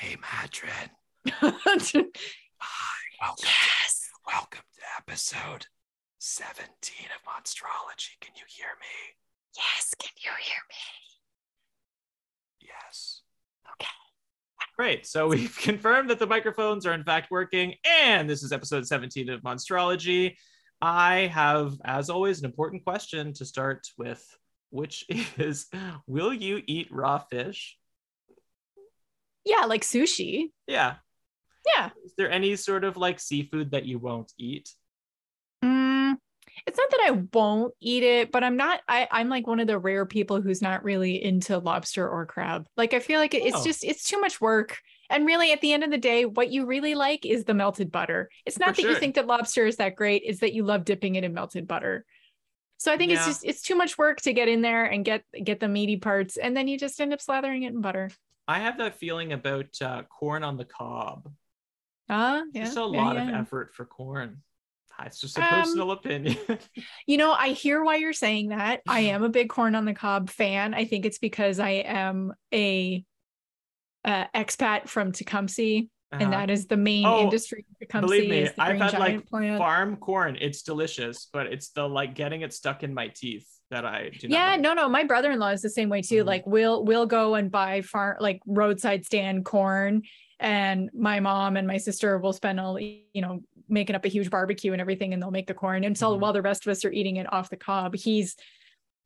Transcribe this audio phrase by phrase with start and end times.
[0.00, 0.88] Hey, Madrin.
[1.26, 1.92] yes.
[2.58, 3.00] Hi.
[3.20, 3.44] Welcome.
[3.44, 5.66] To, welcome to episode
[6.20, 6.64] 17
[7.14, 8.18] of Monstrology.
[8.22, 9.18] Can you hear me?
[9.58, 9.92] Yes.
[9.98, 10.76] Can you hear me?
[12.62, 13.20] Yes.
[13.72, 13.90] Okay.
[14.74, 15.06] Great.
[15.06, 19.28] So we've confirmed that the microphones are in fact working, and this is episode 17
[19.28, 20.34] of Monstrology.
[20.80, 24.26] I have, as always, an important question to start with,
[24.70, 25.04] which
[25.36, 25.66] is
[26.06, 27.76] Will you eat raw fish?
[29.44, 30.50] Yeah, like sushi.
[30.66, 30.96] Yeah.
[31.74, 31.90] Yeah.
[32.04, 34.70] Is there any sort of like seafood that you won't eat?
[35.64, 36.16] Mm,
[36.66, 38.80] it's not that I won't eat it, but I'm not.
[38.88, 42.66] I I'm like one of the rare people who's not really into lobster or crab.
[42.76, 43.64] Like I feel like it- it's Oh.
[43.64, 44.78] just it's too much work.
[45.10, 47.90] And really, at the end of the day, what you really like is the melted
[47.90, 48.30] butter.
[48.46, 50.84] It's not For that you think that lobster is that great; it's that you love
[50.84, 52.04] dipping it in melted butter.
[52.78, 55.24] So I think it's just it's too much work to get in there and get
[55.44, 58.10] get the meaty parts, and then you just end up slathering it in butter.
[58.50, 61.30] I have that feeling about uh, corn on the cob.
[62.08, 64.42] Ah, yeah, Just a yeah, lot of effort for corn.
[64.98, 66.36] Ah, It's just a Um, personal opinion.
[67.06, 68.80] You know, I hear why you're saying that.
[68.88, 70.74] I am a big corn on the cob fan.
[70.74, 73.04] I think it's because I am a
[74.04, 76.32] uh, expat from Tecumseh, and Uh-huh.
[76.32, 77.64] that is the main Oh, industry.
[77.68, 79.58] in Tecumseh Believe me, I've had like plant.
[79.58, 80.36] farm corn.
[80.40, 84.28] It's delicious, but it's the like getting it stuck in my teeth that I do
[84.28, 84.60] not yeah, like.
[84.60, 84.88] no, no.
[84.88, 86.22] My brother-in-law is the same way too.
[86.22, 86.26] Mhm.
[86.26, 90.02] Like, we'll we'll go and buy farm like roadside stand corn,
[90.38, 94.30] and my mom and my sister will spend all you know making up a huge
[94.30, 95.84] barbecue and everything, and they'll make the corn.
[95.84, 96.20] And so Mhm.
[96.20, 98.36] while the rest of us are eating it off the cob, he's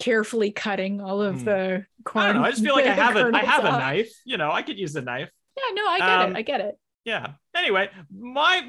[0.01, 1.45] carefully cutting all of Hmm.
[1.45, 2.25] the corn.
[2.25, 2.49] I don't know.
[2.49, 4.11] I just feel like I have a I have a knife.
[4.25, 5.31] You know, I could use a knife.
[5.57, 6.39] Yeah, no, I get Um, it.
[6.39, 6.79] I get it.
[7.05, 7.33] Yeah.
[7.55, 8.63] Anyway, my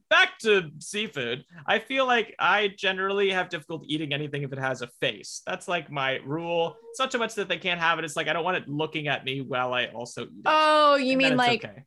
[0.10, 1.44] back to seafood.
[1.66, 5.42] I feel like I generally have difficulty eating anything if it has a face.
[5.46, 6.76] That's like my rule.
[6.90, 8.04] It's not so much that they can't have it.
[8.04, 10.42] It's like I don't want it looking at me while I also eat it.
[10.46, 11.84] Oh, you And mean like okay.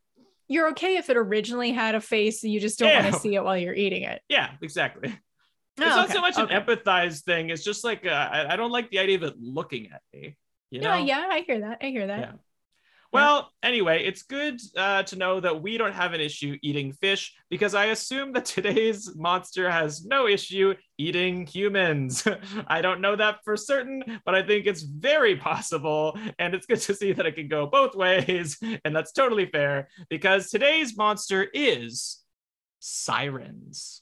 [0.48, 3.36] you're okay if it originally had a face and you just don't want to see
[3.36, 4.22] it while you're eating it.
[4.30, 5.18] Yeah, exactly.
[5.78, 6.54] It's Oh, not okay, so much okay.
[6.54, 7.50] an empathize thing.
[7.50, 10.38] It's just like uh, I, I don't like the idea of it looking at me.
[10.70, 10.96] You know?
[11.00, 11.78] No, yeah, I hear that.
[11.82, 12.20] I hear that.
[12.20, 12.32] Yeah.
[13.12, 17.34] Well, anyway, it's good uh, to know that we don't have an issue eating fish
[17.50, 22.26] because I assume that today's monster has no issue eating humans.
[22.68, 26.18] I don't know that for certain, but I think it's very possible.
[26.40, 28.58] And it's good to see that it can go both ways.
[28.86, 32.20] And that's totally fair because today's monster is
[32.80, 34.02] sirens.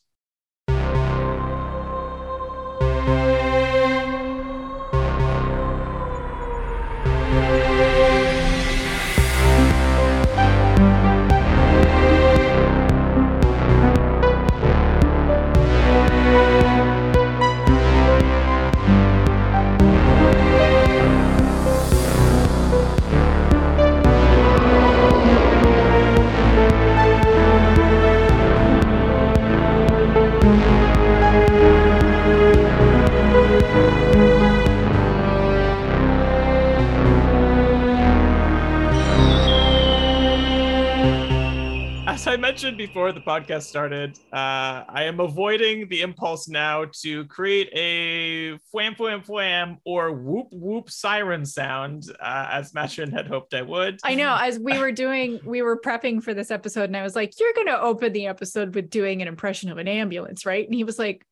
[42.20, 47.24] As I mentioned before the podcast started, uh, I am avoiding the impulse now to
[47.28, 53.54] create a fwam fwam fwam or whoop whoop siren sound, uh, as Matrin had hoped
[53.54, 54.02] I would.
[54.04, 54.36] I know.
[54.38, 57.54] As we were doing, we were prepping for this episode, and I was like, "You're
[57.54, 60.84] going to open the episode with doing an impression of an ambulance, right?" And he
[60.84, 61.26] was like,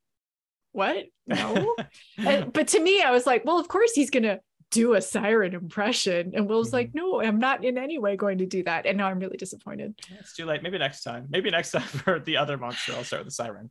[0.72, 1.08] "What?
[1.28, 1.76] No."
[2.18, 4.40] But to me, I was like, "Well, of course he's going to
[4.72, 8.40] do a siren impression." And Will was like, "No, I'm not in any way going
[8.40, 10.00] to do that." And now I'm really disappointed.
[10.20, 10.64] It's too late.
[10.64, 11.28] Maybe next time.
[11.30, 13.70] Maybe next time for the other monster, I'll start with the siren.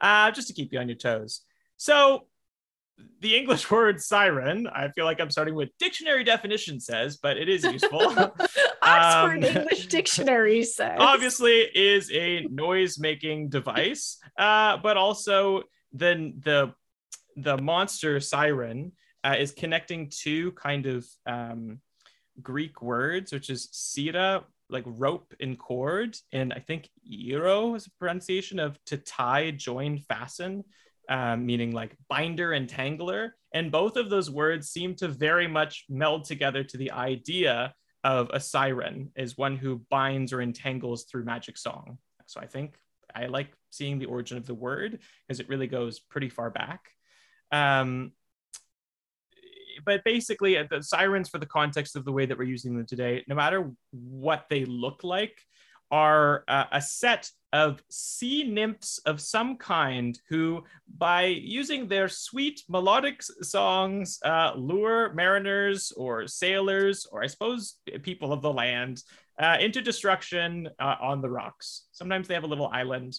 [0.00, 1.40] Uh, just to keep you on your toes.
[1.78, 2.26] So,
[3.20, 7.48] the English word siren, I feel like I'm starting with dictionary definition says, but it
[7.48, 8.00] is useful.
[8.82, 10.96] Oxford Um, English Dictionary says.
[11.00, 16.72] obviously is a noise making device uh, but also then the
[17.36, 18.92] the monster siren
[19.24, 21.80] uh, is connecting two kind of um,
[22.42, 27.90] greek words which is sira like rope and cord and i think euro is a
[27.98, 30.62] pronunciation of to tie join fasten
[31.08, 35.84] um, meaning like binder and tangler and both of those words seem to very much
[35.88, 37.72] meld together to the idea
[38.06, 41.98] of a siren is one who binds or entangles through magic song.
[42.26, 42.76] So I think
[43.14, 46.82] I like seeing the origin of the word because it really goes pretty far back.
[47.50, 48.12] Um,
[49.86, 52.84] but basically, uh, the sirens, for the context of the way that we're using them
[52.86, 55.38] today, no matter what they look like,
[55.90, 60.62] are uh, a set of sea nymphs of some kind who,
[60.98, 68.32] by using their sweet melodic songs, uh, lure mariners or sailors, or I suppose people
[68.32, 69.02] of the land,
[69.38, 71.86] uh, into destruction uh, on the rocks.
[71.92, 73.18] Sometimes they have a little island.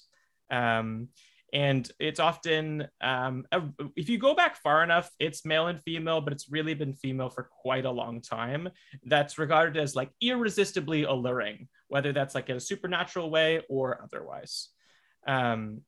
[0.51, 1.07] Um,
[1.53, 3.63] and it's often um, a-
[3.95, 7.29] if you go back far enough it's male and female but it's really been female
[7.29, 8.69] for quite a long time.
[9.05, 14.69] That's regarded as like irresistibly alluring whether that's like in a supernatural way or otherwise.
[15.25, 15.81] Um,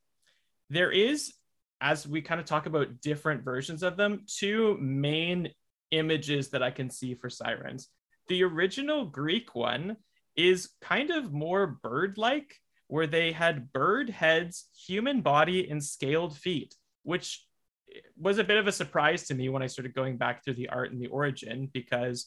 [0.70, 1.34] there is
[1.82, 5.50] as we kind of talk about different versions of them two main
[5.90, 7.88] images that i can see for sirens.
[8.28, 9.96] The original greek one
[10.36, 12.54] is kind of more bird-like
[12.90, 17.46] where they had bird heads, human body, and scaled feet, which
[18.16, 20.68] was a bit of a surprise to me when I started going back through the
[20.68, 22.26] art and the origin, because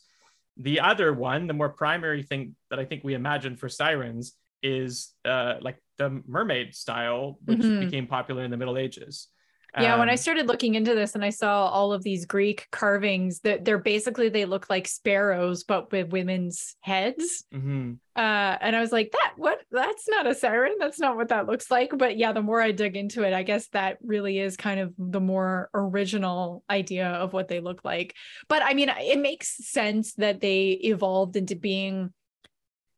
[0.56, 5.13] the other one, the more primary thing that I think we imagine for sirens, is
[5.25, 7.81] uh, like the mermaid style, which Mhm.
[7.81, 9.27] became popular in the Middle Ages.
[9.75, 12.68] Yeah, when I Um, started looking into this and I saw all of these Greek
[12.72, 17.44] carvings that they're basically they look like sparrows but with women's heads.
[17.52, 17.98] mhm.
[18.16, 20.75] Uh and I was like, that what that's not a siren.
[20.80, 21.92] That's not what that looks like.
[21.98, 24.94] But yeah, the more I dug into it, I guess that really is kind of
[25.00, 28.14] the more original idea of what they look like.
[28.48, 32.14] But I mean, it makes sense that they evolved into being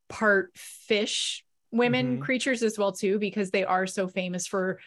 [0.09, 2.21] part fish women Mhm.
[2.21, 4.79] creatures as well too because they are so famous for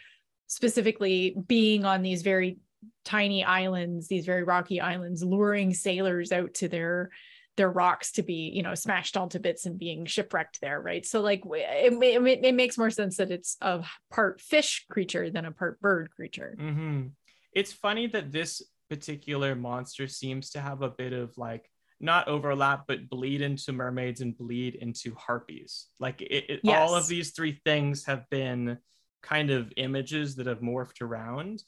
[0.49, 2.57] specifically being on these very
[3.05, 7.09] tiny islands these very rocky islands luring sailors out to their
[7.55, 11.05] their rocks to be you know smashed all to bits and being shipwrecked there right?
[11.05, 15.45] So like it, it, it makes more sense that it's a part fish creature than
[15.45, 16.55] a part bird creature.
[16.57, 17.07] Hmm
[17.53, 21.69] It's funny that this particular monster seems to have a bit of like
[21.99, 25.87] not overlap, but bleed into mermaids and bleed into harpies.
[25.99, 28.77] Like it, it- all of these three things have been
[29.21, 31.63] kind of images that have morphed around.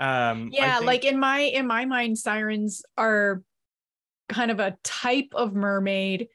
[0.00, 3.42] Um, yeah think- like in my in my mind sirens are
[4.28, 6.28] kind of a type of mermaid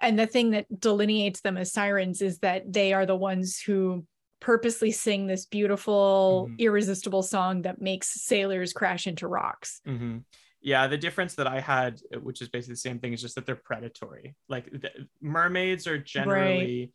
[0.00, 4.04] and the thing that delineates them as sirens is that they are the ones who
[4.40, 6.58] purposely sing this beautiful Mhm.
[6.58, 10.24] irresistible song that makes sailors crash into rocks Mhm.
[10.60, 13.46] Yeah, the difference that I had, which is basically the same thing, is just that
[13.46, 14.36] they're predatory.
[14.48, 14.90] Like the,
[15.20, 16.92] mermaids are generally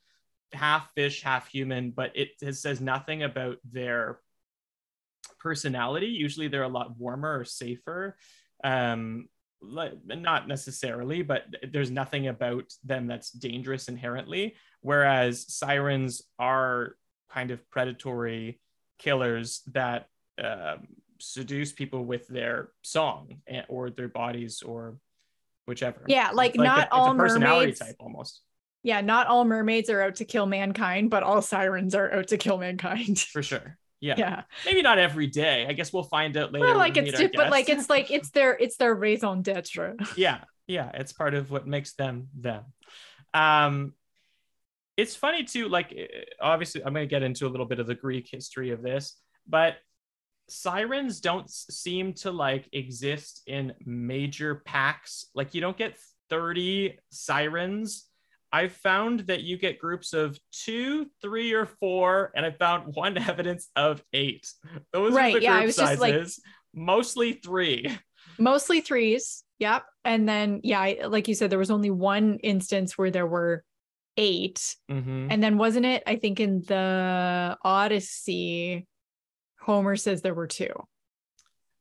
[0.53, 4.19] half fish, half human, but it, it says nothing about their
[5.39, 6.07] personality.
[6.07, 8.17] Usually, they're a lot warmer or safer.
[8.63, 9.27] Um,
[9.61, 14.55] like, not necessarily, but there's nothing about them that's dangerous inherently.
[14.81, 16.95] Whereas sirens are
[17.29, 18.59] kind of predatory
[18.99, 20.07] killers that
[20.41, 20.87] um,
[21.19, 24.97] seduce people with their song or their bodies or
[25.65, 26.03] whichever.
[26.07, 28.41] Yeah, like, It's not a, all personality mermaids- type almost
[28.87, 32.37] yeah not all mermaids are out to kill mankind but all sirens are out to
[32.37, 33.77] kill mankind for sure.
[33.99, 34.13] Yeah.
[34.17, 35.65] yeah maybe not every day.
[35.67, 36.65] I guess we'll find out later.
[36.65, 40.91] well like it's but like it's like it's their it's their raison d'etre yeah, yeah,
[40.93, 42.65] it's part of what makes them them.
[43.33, 43.93] Um,
[44.97, 45.69] it's funny too.
[45.69, 48.71] Like, eh, obviously, I'm going to get into a little bit of the Greek history
[48.71, 49.15] of this,
[49.47, 49.77] but
[50.49, 55.25] sirens don't seem to like exist in major packs.
[55.33, 55.97] Like, you don't get
[56.29, 58.06] 30 sirens.
[58.51, 63.17] I've found that you get groups of two, three, or four, and I found one
[63.17, 64.51] evidence of eight.
[64.93, 66.39] Those Right, are the yeah, I group was just, like- sizes.
[66.73, 67.97] Mostly three.
[68.37, 72.95] mostly threes yep and then yeah I- like you said there was only one instance
[72.95, 73.63] where there were
[74.15, 75.27] 8 Mhm.
[75.31, 78.85] and then wasn't it i think in the odyssey
[79.59, 80.69] homer says there were two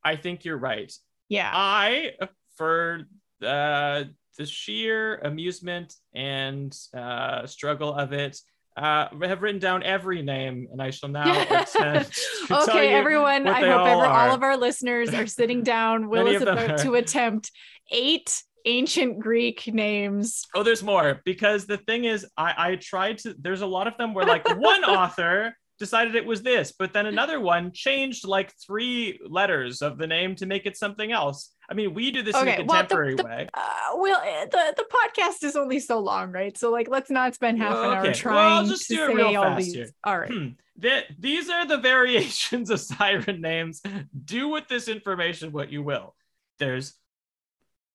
[0.03, 0.91] I think you're right.
[1.29, 2.13] yeah I,
[2.57, 3.03] for
[3.45, 4.05] uh,
[4.37, 8.39] the sheer amusement and uh, struggle of it,
[8.77, 13.47] uh, have written down every name, and I shall now attempt to tell okay everyone
[13.49, 16.79] i hope all ever, all of our listeners are sitting down will is about are.
[16.79, 17.51] to attempt
[17.91, 23.35] eight ancient greek names Oh, there's more because the thing is, I, I tried to.
[23.39, 27.07] There's a lot of them where like one author decided it was this, but then
[27.07, 31.55] another one changed like three letters of the name to make it something else.
[31.69, 33.49] I mean, we do this in Okay, a well, the- contemporary the- way.
[33.55, 33.61] uh,
[33.97, 37.59] well eh, the the podcast is only so long right so like let's not spend
[37.59, 37.97] half Well, an okay.
[37.99, 39.89] hour Well, trying I'll just to do it say real all these here.
[40.05, 40.49] all right Hmm.
[40.81, 43.83] Th- these are the variations of siren names.
[44.25, 46.15] Do with this information what you will.
[46.59, 46.95] There's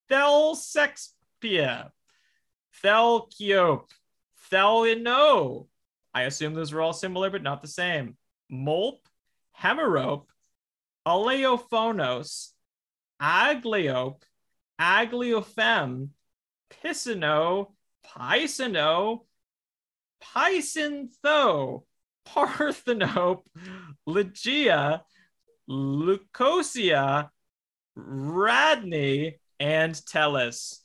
[0.09, 1.91] Thelsexpia,
[2.83, 3.89] Thelkiope,
[4.51, 5.67] Thelino.
[6.13, 8.17] I assume those were all similar, but not the same.
[8.51, 8.99] Molp,
[9.59, 10.25] Hemerope,
[11.07, 12.49] Aleophonos,
[13.21, 14.23] Agliope,
[14.79, 16.09] Agliophem,
[16.71, 17.67] Pisano,
[18.05, 19.21] Pisano,
[20.23, 21.83] Pisantho,
[22.27, 23.43] Parthenope,
[24.05, 25.03] Lygia,
[25.69, 27.29] Leucosia,
[27.95, 30.79] Radney, and Tellus.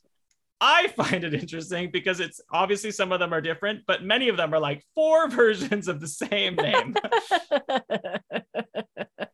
[0.60, 4.36] I find it interesting because it's obviously some of them are different, but many of
[4.36, 6.94] them are like four versions of the same name.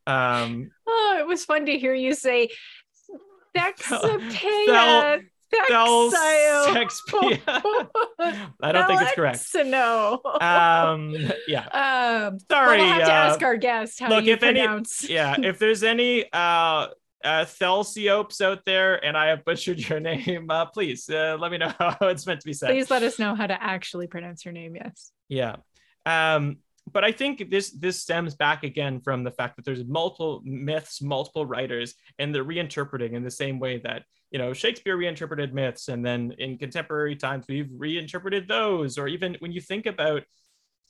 [0.06, 2.49] um, oh, it was fun to hear you say
[3.56, 5.23] Thexapea.
[5.68, 6.11] Thel-.
[6.73, 7.40] Thelsexpia.
[8.62, 9.40] I don't think it's correct.
[9.40, 10.21] So no.
[10.40, 11.14] Um,
[11.47, 11.68] yeah.
[12.32, 12.78] Um, Sorry.
[12.78, 15.09] we'll have to uh, ask our guest how look, you if any- pronounce.
[15.09, 16.88] yeah, if there's any uh,
[17.25, 21.59] uh Thelsiopes out there and I have butchered your name, uh, please uh, let me
[21.59, 22.71] know how it's meant to be said.
[22.71, 24.75] Please let us know how to actually pronounce your name.
[24.76, 25.12] Yes.
[25.28, 25.56] Yeah.
[26.06, 26.59] Um,
[26.91, 31.01] but I think this this stems back again from the fact that there's multiple myths,
[31.01, 35.89] multiple writers, and they're reinterpreting in the same way that you know Shakespeare reinterpreted myths,
[35.89, 40.25] and then in contemporary times we've reinterpreted those, or even when you think about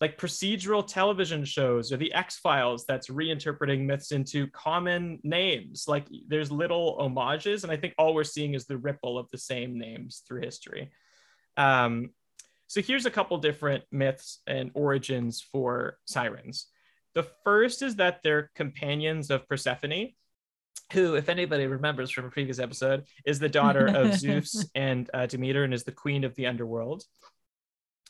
[0.01, 5.85] like procedural television shows or the X Files that's reinterpreting myths into common names.
[5.87, 9.39] Like there's little homages, and I think all we're seeing is the ripple of the
[9.39, 10.91] same names through history.
[11.57, 12.11] Um,
[12.73, 16.69] so here's a couple different myths and origins for sirens.
[17.14, 20.14] The first is that they're companions of Persephone,
[20.95, 25.26] who, if anybody remembers from a previous episode, is the daughter of Zeus and uh,
[25.26, 27.05] Demeter and is the queen of the underworld.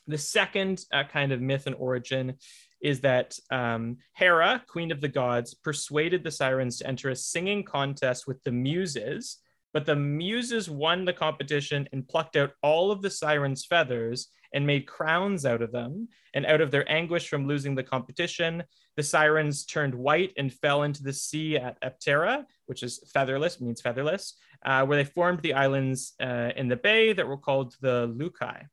[0.07, 2.35] The second uh, kind of myth and origin
[2.81, 7.63] is that um, Hera, queen of the gods, persuaded the sirens to enter a singing
[7.63, 9.39] contest with the muses,
[9.73, 14.67] but the muses won the competition and plucked out all of the sirens' feathers and
[14.67, 16.07] made crowns out of them.
[16.35, 18.63] And out of their anguish from losing the competition,
[18.95, 23.81] the sirens turned white and fell into the sea at Eptera, which is featherless, means
[23.81, 28.07] featherless, uh, where they formed the islands uh, in the bay that were called the
[28.15, 28.67] Lucae.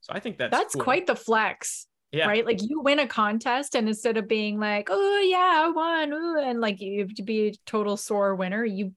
[0.00, 0.84] So I think that's That's cool.
[0.84, 1.86] quite the flex.
[2.12, 2.28] Yeah.
[2.28, 2.46] Right.
[2.46, 6.38] Like you win a contest, and instead of being like, oh, yeah, I won, ooh,
[6.38, 8.92] and like you have to be a total sore winner, you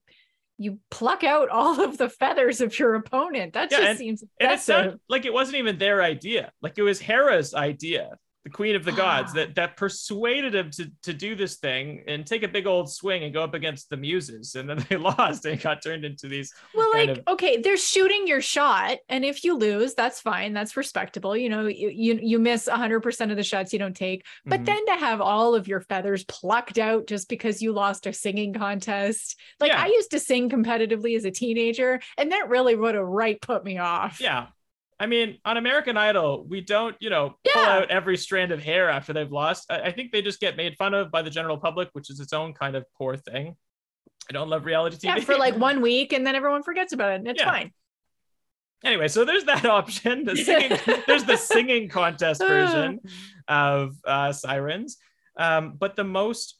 [0.59, 3.53] you pluck out all of the feathers of your opponent.
[3.53, 6.51] That Yeah, just and- seems and it sounded like it wasn't even their idea.
[6.61, 8.11] Like it was Hera's idea,
[8.45, 12.25] the queen of the gods, that that persuaded him to to do this thing and
[12.25, 15.45] take a big old swing and go up against the muses, and then they lost
[15.45, 16.53] and got turned into these.
[16.73, 20.53] Well, like, of- okay, they're shooting your shot, and if you lose, that's fine.
[20.53, 21.35] That's respectable.
[21.35, 24.25] You know, you you, you miss 100% of the shots you don't take.
[24.45, 24.65] But Mhm.
[24.65, 28.53] then to have all of your feathers plucked out just because you lost a singing
[28.53, 29.37] contest.
[29.59, 29.83] Like, Yeah.
[29.83, 33.65] I used to sing competitively as a teenager, and that really would have right put
[33.65, 34.19] me off.
[34.21, 34.47] yeah.
[34.99, 38.89] I mean, on American Idol, we don't, you know, pull out every strand of hair
[38.89, 39.65] after they've lost.
[39.69, 42.19] I, I think they just get made fun of by the general public, which is
[42.19, 43.55] its own kind of poor thing.
[44.29, 45.03] I don't love reality TV.
[45.15, 47.49] Yeah, for like one week, and then everyone forgets about it, and it's Yeah.
[47.49, 47.71] fine.
[48.83, 50.25] anyway, so there's that option.
[50.25, 50.77] The singing,
[51.07, 52.99] there's the singing contest version
[53.47, 54.97] of uh, sirens.
[55.37, 56.57] Um, but the most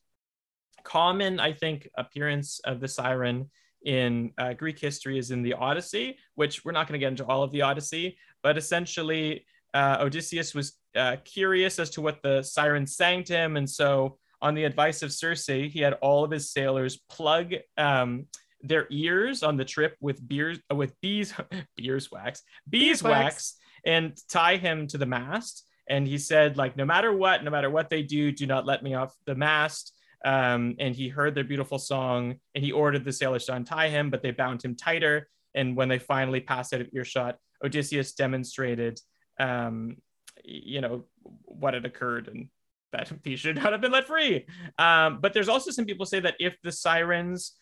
[0.85, 3.49] common, I think, appearance of the siren
[3.83, 7.25] in uh, Greek history is in the Odyssey, which we're not going to get into
[7.25, 12.41] all of the Odyssey, but essentially uh, Odysseus was uh, curious as to what the
[12.41, 16.31] sirens sang to him, and so on the advice of Circe, he had all of
[16.31, 18.25] his sailors plug um,
[18.61, 21.33] their ears on the trip with beers uh, with bees
[21.75, 23.55] beeswax Beeswax.
[23.85, 25.65] and tie him to the mast.
[25.89, 28.83] And he said, like, no matter what, no matter what they do, do not let
[28.83, 29.93] me off the mast.
[30.25, 34.09] Um, and he heard their beautiful song and he ordered the sailors to untie him,
[34.09, 35.29] but they bound him tighter.
[35.55, 38.99] And when they finally passed out of earshot, Odysseus demonstrated,
[39.39, 39.97] um,
[40.43, 41.05] you know,
[41.45, 42.49] what had occurred and
[42.91, 44.45] that he should not have been let free.
[44.77, 47.53] Um, but there's also some people say that if the sirens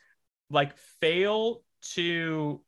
[0.49, 1.61] like fail
[1.93, 2.61] to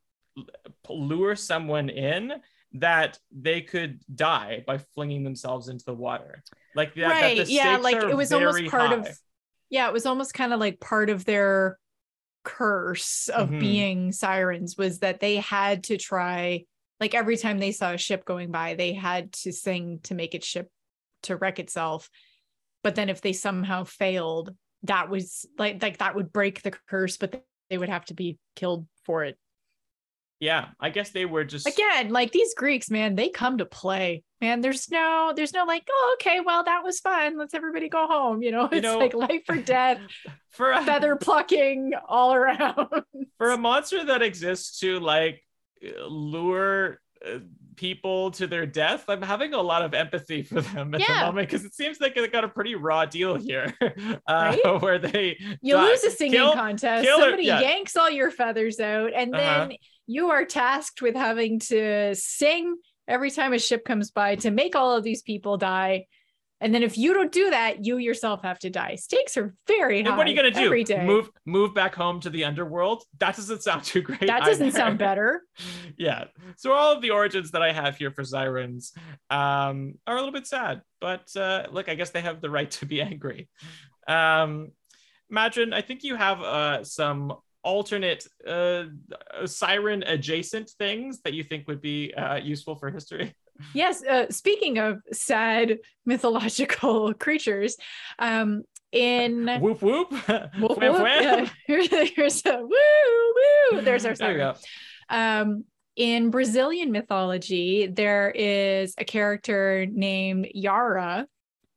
[0.88, 2.34] lure someone in,
[2.74, 6.44] that they could die by flinging themselves into the water.
[6.76, 7.38] Like that, that right.
[7.46, 8.96] the Yeah, like it was almost part high.
[8.96, 9.20] of
[9.70, 11.78] yeah, it was almost kind of like part of their
[12.44, 13.60] curse of Mhm.
[13.60, 16.66] being sirens was that they had to try
[17.00, 20.36] like every time they saw a ship going by, they had to sing to make
[20.36, 20.70] it ship
[21.24, 22.10] to wreck itself.
[22.84, 27.16] But then if they somehow failed, that was like like that would break the curse,
[27.18, 29.38] but they would have to be killed for it.
[30.40, 34.24] Yeah, I guess they were just Again, like these Greeks, man, they come to play.
[34.40, 37.38] Man, there's no there's no like, oh, okay, well, that was fun.
[37.38, 38.42] Let's everybody go home.
[38.42, 40.00] You know, it's You know- like life or death,
[40.52, 42.88] for a, feather plucking all around.
[43.38, 45.44] for a monster that exists to like
[46.08, 47.40] lure uh,
[47.76, 49.06] people to their death.
[49.08, 52.16] I'm having a lot of empathy for them at the moment because it seems like
[52.16, 54.18] they got a pretty raw deal here, uh,
[54.66, 54.82] Right?
[54.82, 57.62] where they you die- lose a singing kill- contest, kill or- somebody yeah.
[57.62, 59.68] yanks all your feathers out, and Uh-huh.
[59.68, 59.78] then
[60.10, 62.76] you are tasked with having to sing
[63.08, 66.08] every time a ship comes by to make all of these people die.
[66.62, 68.96] And then if you don't do that, you yourself have to die.
[68.96, 70.10] Stakes are very high.
[70.10, 70.66] And what are you gonna do?
[70.66, 71.06] Every day.
[71.06, 73.04] Move move back home to the underworld?
[73.20, 74.22] That doesn't sound too great.
[74.22, 74.78] that doesn't either.
[74.78, 75.44] sound better.
[75.98, 76.26] yeah.
[76.58, 78.94] So all of the origins that I have here for sirens
[79.30, 82.72] um, are a little bit sad, but uh, look, I guess they have the right
[82.72, 83.48] to be angry.
[84.08, 84.72] Um,
[85.32, 88.86] Madron, I think you have uh, some alternate uh,
[89.46, 93.34] siren adjacent things that you think would be uh, useful for history.
[93.74, 94.02] Yes.
[94.02, 97.76] Uh, speaking of sad mythological creatures,
[98.18, 98.64] um,
[98.94, 100.12] in whoop whoop.
[100.12, 100.80] Whoop, whoop.
[100.82, 101.92] Yeah, here's,
[102.46, 102.70] a woo
[103.72, 103.82] woo.
[103.82, 104.56] There's our There you siren.
[105.10, 105.16] go.
[105.16, 111.28] Um, in Brazilian mythology, there is a character named Yara,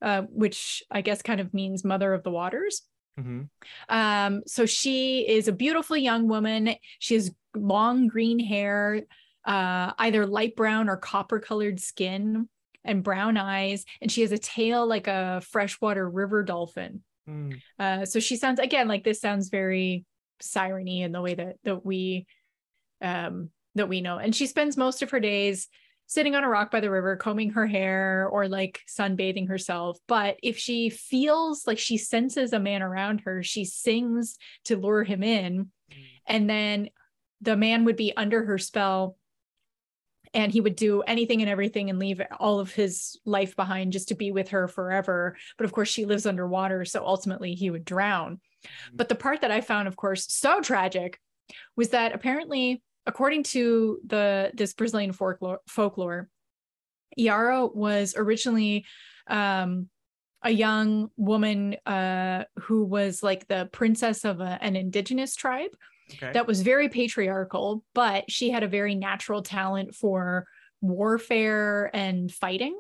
[0.01, 2.83] uh, which I guess kind of means mother of the waters.
[3.19, 3.49] Mhm.
[3.89, 6.75] Um, so she is a beautiful young woman.
[6.99, 9.03] She has long green hair,
[9.45, 12.49] uh, either light brown or copper colored skin,
[12.85, 13.85] and brown eyes.
[14.01, 17.03] And she has a tail like a freshwater river dolphin.
[17.29, 17.61] Mm.
[17.79, 20.05] Uh, so she sounds again like this sounds very
[20.41, 22.27] siren-y in the way that that we
[23.01, 24.19] um that we know.
[24.19, 25.69] And she spends most of her days
[26.13, 29.99] sitting on a rock by the river, combing her hair or like sunbathing herself.
[30.07, 35.05] But if she feels like she senses a man around her, she sings to lure
[35.05, 35.71] him in.
[35.91, 35.97] Mm.
[36.27, 36.91] And then
[37.41, 39.17] the man would be under her spell
[40.35, 44.09] and he would do anything and everything and leave all of his life behind just
[44.09, 45.37] to be with her forever.
[45.59, 46.85] But of course, she lives underwater.
[46.85, 48.37] So ultimately, he would drown.
[48.37, 48.97] Mm-hmm.
[48.97, 51.21] But the part that I found, of course, so tragic
[51.77, 56.29] was that apparently, according to the this Brazilian folklore, folklore
[57.17, 58.85] Yara was originally
[59.27, 59.89] um,
[60.43, 65.71] a young woman uh, who was like the princess of a, an indigenous tribe
[66.15, 66.33] Okay.
[66.33, 70.47] that was very patriarchal, but she had a very natural talent for
[70.83, 72.79] warfare and fighting.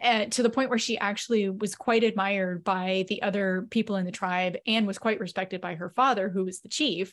[0.00, 4.04] uh, to the point where she actually was quite admired by the other people in
[4.04, 7.12] the tribe and was quite respected by her father, who was the chief.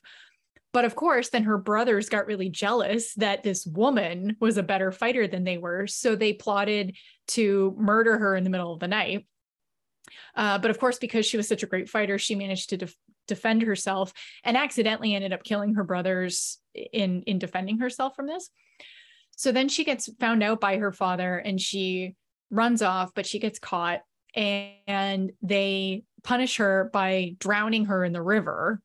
[0.71, 4.91] But of course, then her brothers got really jealous that this woman was a better
[4.91, 5.87] fighter than they were.
[5.87, 6.95] So they plotted
[7.29, 9.25] to murder her in the middle of the night.
[10.35, 12.95] Uh, but of course, because she was such a great fighter, she managed to def-
[13.27, 18.49] defend herself and accidentally ended up killing her brothers in in defending herself from this.
[19.31, 22.15] So then she gets found out by her father and she
[22.51, 24.01] runs off, but she gets caught
[24.35, 28.81] and they punish her by drowning her in the river.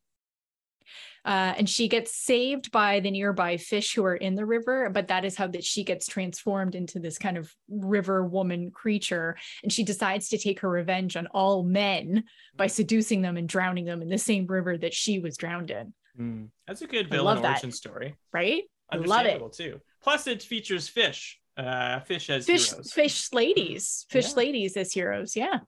[1.25, 5.07] Uh, and she gets saved by the nearby fish who are in the river, but
[5.07, 9.35] that is how that she gets transformed into this kind of river woman creature.
[9.63, 13.85] And she decides to take her revenge on all men by seducing them and drowning
[13.85, 15.93] them in the same river that she was drowned in.
[16.19, 16.49] Mm.
[16.67, 17.51] That's a good I villain love that.
[17.53, 18.15] origin story.
[18.31, 18.63] Right?
[18.91, 19.33] I love it.
[19.41, 19.81] Understandable too.
[20.03, 21.39] Plus, it features fish.
[21.57, 22.91] Uh, fish as Fish, heroes.
[22.93, 24.35] fish ladies, fish Yeah.
[24.35, 25.35] ladies as heroes.
[25.35, 25.59] Yeah.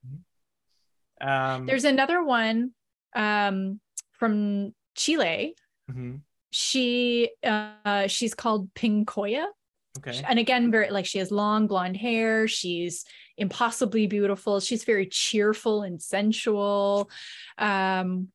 [1.20, 2.72] Um, There's another one
[3.16, 3.80] um,
[4.14, 5.56] from Chile.
[5.90, 6.22] mhm.
[6.52, 9.46] She uh, she's called Pincoya,
[10.00, 10.22] Okay.
[10.28, 12.48] and again, very like she has long blonde hair.
[12.48, 13.04] She's
[13.38, 14.60] impossibly beautiful.
[14.60, 17.10] She's very cheerful and sensual.
[17.58, 18.30] Um,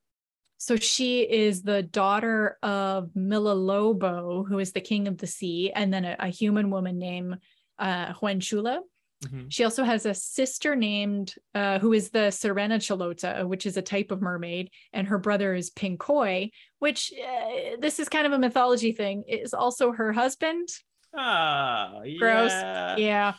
[0.59, 5.93] so she is the daughter of Milalobo, who is the king of the sea, and
[5.93, 7.39] then a, a human woman named
[7.79, 8.81] uh, Huenchula.
[9.23, 9.47] Mhm.
[9.51, 13.83] She also has a sister named, uh, who is the Sirena Chilota, which is a
[13.83, 18.39] type of mermaid, and her brother is Pincoy, which uh, this is kind of a
[18.39, 20.69] mythology thing, is also her husband.
[21.15, 22.51] Ah, Gross.
[22.51, 22.97] yeah.
[22.97, 23.35] Yeah.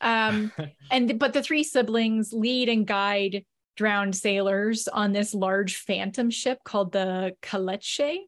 [0.00, 0.52] Um,
[0.90, 3.44] and but the three siblings lead and guide
[3.76, 8.18] drowned sailors on this large phantom ship called the Caleuche,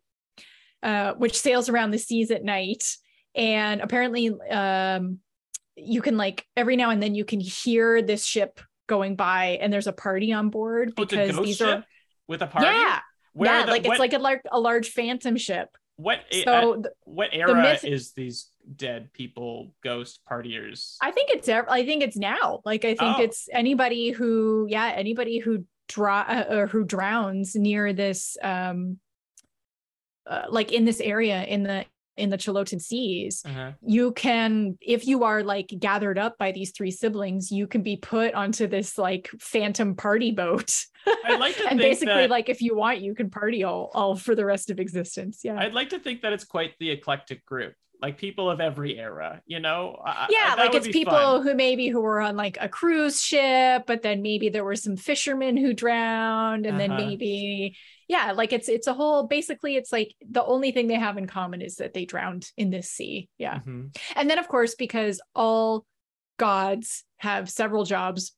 [0.83, 2.85] uh, which sails around the seas at night.
[3.35, 5.19] And apparently, um,
[5.77, 9.73] you can like every now and then you can hear this ship going by, and
[9.73, 11.85] there's a party on board Oh, because ghost these ship are
[12.29, 12.67] with a party.
[12.67, 13.01] yeah,
[13.33, 15.69] Where yeah, the- like what, it's like a large a large phantom ship.
[15.97, 20.97] what uh, So th- what era myth- is these dead people ghost partiers?
[21.03, 22.61] I think it's I think it's now.
[22.65, 23.23] Like I think Oh.
[23.23, 28.99] it's anybody who yeah anybody who draw uh, or who drowns near this um
[30.27, 31.85] uh, like in this area in the
[32.17, 33.73] in the Chilotan seas Uh-huh.
[33.81, 37.97] you can if you are like gathered up by these three siblings you can be
[37.97, 40.71] put onto this like phantom party boat
[41.25, 43.91] I'd like to and think basically that- like if you want you can party all
[43.95, 46.91] all for the rest of existence yeah I'd like to think that it's quite the
[46.91, 49.41] eclectic group, like people of every era.
[49.47, 50.01] You know?
[50.05, 51.43] I- I- yeah that like it's people fun.
[51.45, 54.97] who maybe who were on like a cruise ship but then maybe there were some
[54.97, 57.01] fishermen who drowned and then Uh-huh.
[57.07, 57.77] maybe
[58.15, 61.27] yeah like it's it's a whole basically it's like the only thing they have in
[61.27, 63.97] common is that they drowned in this sea yeah Mhm.
[64.17, 65.85] and then of course because all
[66.39, 68.33] gods have several jobs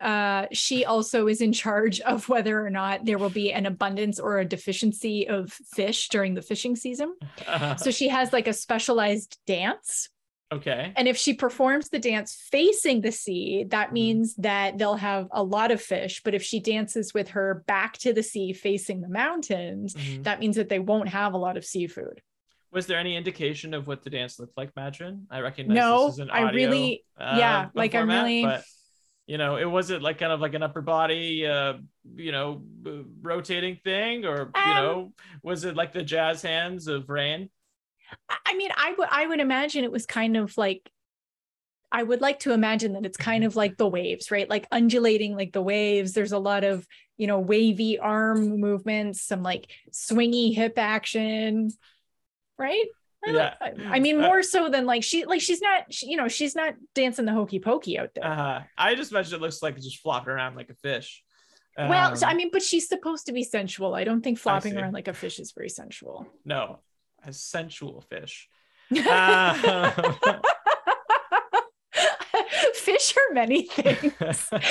[0.00, 4.18] uh, she also is in charge of whether or not there will be an abundance
[4.18, 7.14] or a deficiency of fish during the fishing season.
[7.76, 10.08] So she has like a specialized dance.
[10.52, 10.92] Okay.
[10.96, 15.42] And if she performs the dance facing the sea, that means that they'll have a
[15.42, 16.22] lot of fish.
[16.22, 20.24] But if she dances with her back to the sea facing the mountains, Mhm.
[20.24, 22.20] that means that they won't have a lot of seafood.
[22.72, 25.24] Was there any indication of what the dance looked like, Madrin?
[25.30, 28.64] I recognize No, this is an audio, I really- uh, yeah, like, I'm really- But
[29.26, 31.74] you know, it was it like kind of like an upper body, uh,
[32.16, 32.62] you know,
[33.22, 35.12] rotating thing, or you Um, know,
[35.44, 37.48] was it like the jazz hands of Rain?
[38.46, 40.90] I mean, I would I would imagine it was kind of like
[41.92, 44.48] I would like to imagine that it's kind of like the waves, right?
[44.48, 46.12] Like undulating like the waves.
[46.12, 51.70] There's a lot of, you know, wavy arm movements, some like swingy hip action,
[52.58, 52.86] right?
[53.26, 53.54] I Yeah.
[53.60, 56.54] I, mean, Uh, more so than like she like she's not, she, you know, she's
[56.54, 58.24] not dancing the hokey pokey out there.
[58.24, 58.60] Uh-huh.
[58.78, 61.22] I just imagine it looks like it's just flopping around like a fish.
[61.76, 63.94] well, so, Um, I mean, but she's supposed to be sensual.
[63.94, 66.26] I don't think flopping around like a fish is very sensual.
[66.44, 66.80] no,
[67.26, 68.48] a sensual fish.
[72.74, 74.12] Fish are many things.
[74.52, 74.62] and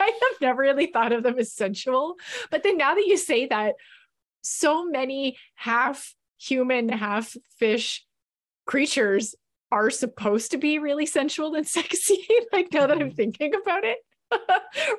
[0.00, 2.16] I have never really thought of them as sensual.
[2.50, 3.74] But then now that you say that,
[4.42, 8.04] so many half human, half fish
[8.66, 9.34] creatures
[9.70, 12.26] are supposed to be really sensual and sexy.
[12.52, 13.98] like now that I'm thinking about it.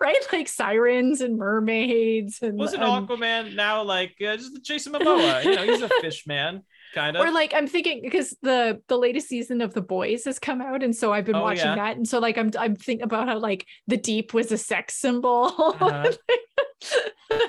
[0.02, 0.18] right?
[0.34, 5.44] Like sirens and mermaids and, Wasn't Aquaman now like uh, just Jason Momoa?
[5.46, 7.26] You know, he's a fish man, kind of.
[7.26, 10.84] or like I'm thinking because the the latest season of The Boys has come out,
[10.84, 11.76] and so I've been Oh, watching yeah.
[11.76, 14.96] that, and so like I'm I'm thinking about how like the deep was a sex
[14.96, 15.46] symbol.
[15.58, 16.12] Uh-huh.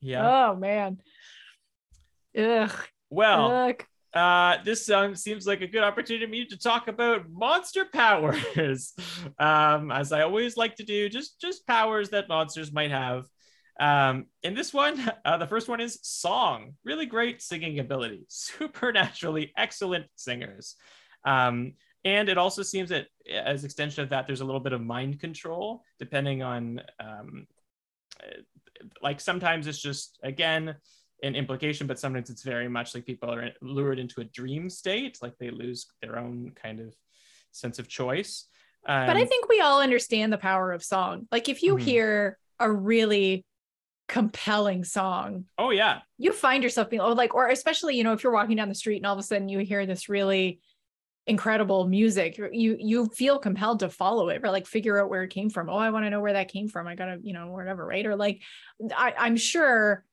[0.00, 0.50] yeah.
[0.50, 0.98] oh man,
[2.36, 2.72] ugh,
[3.10, 3.84] Well, ugh.
[4.14, 8.94] uh, this um, seems like a good opportunity for me to talk about monster powers.
[9.38, 13.24] um, as I always like to do, just just powers that monsters might have.
[13.80, 16.74] Um, in this one, uh, the first one is song.
[16.84, 20.76] Really great singing ability, supernaturally excellent singers.
[21.24, 21.72] Um,
[22.04, 25.20] and it also seems that as extension of that, there's a little bit of mind
[25.20, 27.46] control, depending on um,
[28.22, 28.40] uh,
[29.02, 30.76] like sometimes it's just again
[31.22, 35.18] an implication, but sometimes it's very much like people are lured into a dream state,
[35.20, 36.94] like they lose their own kind of
[37.52, 38.46] sense of choice.
[38.86, 41.28] Um, but I think we all understand the power of song.
[41.30, 41.82] Like if you Mhm.
[41.82, 43.44] hear a really
[44.10, 48.24] compelling song, oh yeah, you find yourself being oh, like, or especially you know if
[48.24, 50.60] you're walking down the street and all of a sudden you hear this really
[51.26, 55.30] incredible music you you feel compelled to follow it or like figure out where it
[55.30, 55.70] came from.
[55.70, 56.88] Oh i want to know where that came from.
[56.88, 58.04] I gotta you know whatever right?
[58.04, 58.42] Or like
[58.96, 60.04] I, i'm sure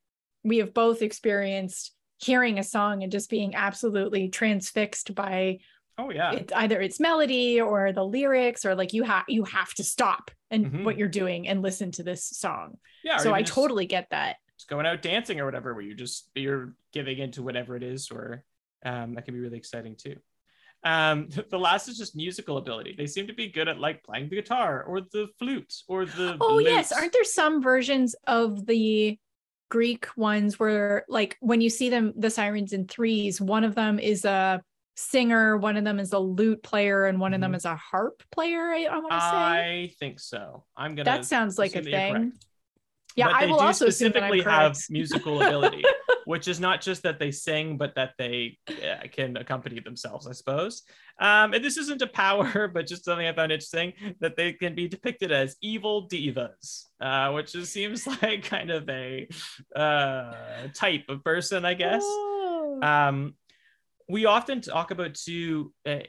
[0.44, 5.58] we have both experienced hearing a song and just being absolutely transfixed by
[5.98, 9.74] oh yeah, it, either its melody or the lyrics or like you have you have
[9.76, 10.84] to stop and Mhm.
[10.84, 13.18] what you're doing and listen to this song yeah.
[13.18, 16.32] so i just- totally get that just going out dancing or whatever, where you just
[16.34, 18.44] you're giving into whatever it is, or
[18.84, 20.16] um, that can be really exciting too.
[20.84, 22.96] Um, the last is just musical ability.
[22.98, 26.38] They seem to be good at like playing the guitar or the flute or the.
[26.42, 29.20] Oh yes, aren't there some versions of the
[29.70, 34.00] Greek ones where like when you see them the sirens in threes, one of them
[34.00, 34.64] is a
[34.98, 37.58] singer, one of them is a lute player, and one of them Mhm.
[37.58, 39.26] is a harp player, I, I want to say.
[39.26, 40.66] I think so.
[40.76, 41.06] I'm gonna.
[41.06, 42.34] That sounds like a assume that you're thing.
[43.16, 45.84] Yeah, But I will also assume that I'm specifically have musical ability,
[46.26, 50.34] which is not just that they sing, but that they uh, can accompany themselves, I
[50.34, 50.84] suppose.
[51.20, 54.76] Um, and this isn't a power, but just something I found interesting that they can
[54.76, 59.28] be depicted as evil divas, uh, which just seems like kind of a
[59.76, 60.34] uh,
[60.76, 62.04] type of person, I guess.
[62.06, 62.80] Oh.
[62.84, 63.34] Um,
[64.08, 66.00] we often talk about too, uh,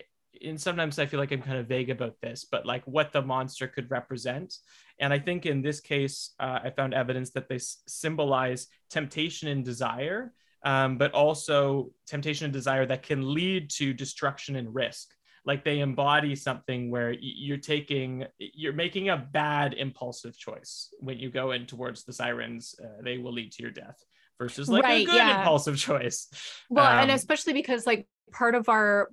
[0.45, 3.23] and sometimes I feel like I'm kind of vague about this, but like what the
[3.23, 4.55] monster could represent.
[5.01, 9.49] And I think in this case, uh, I found evidence that they s- symbolize temptation
[9.49, 10.33] and desire,
[10.65, 15.09] um, but also temptation and desire that can lead to destruction and risk.
[15.45, 21.31] Like they embody something where you're taking, you're making a bad impulsive choice when you
[21.31, 22.75] go in towards the sirens.
[22.83, 24.05] Uh, they will lead to your death
[24.39, 25.39] versus like a Right, good yeah.
[25.39, 26.29] impulsive choice.
[26.71, 29.09] well and Um, especially because like part of our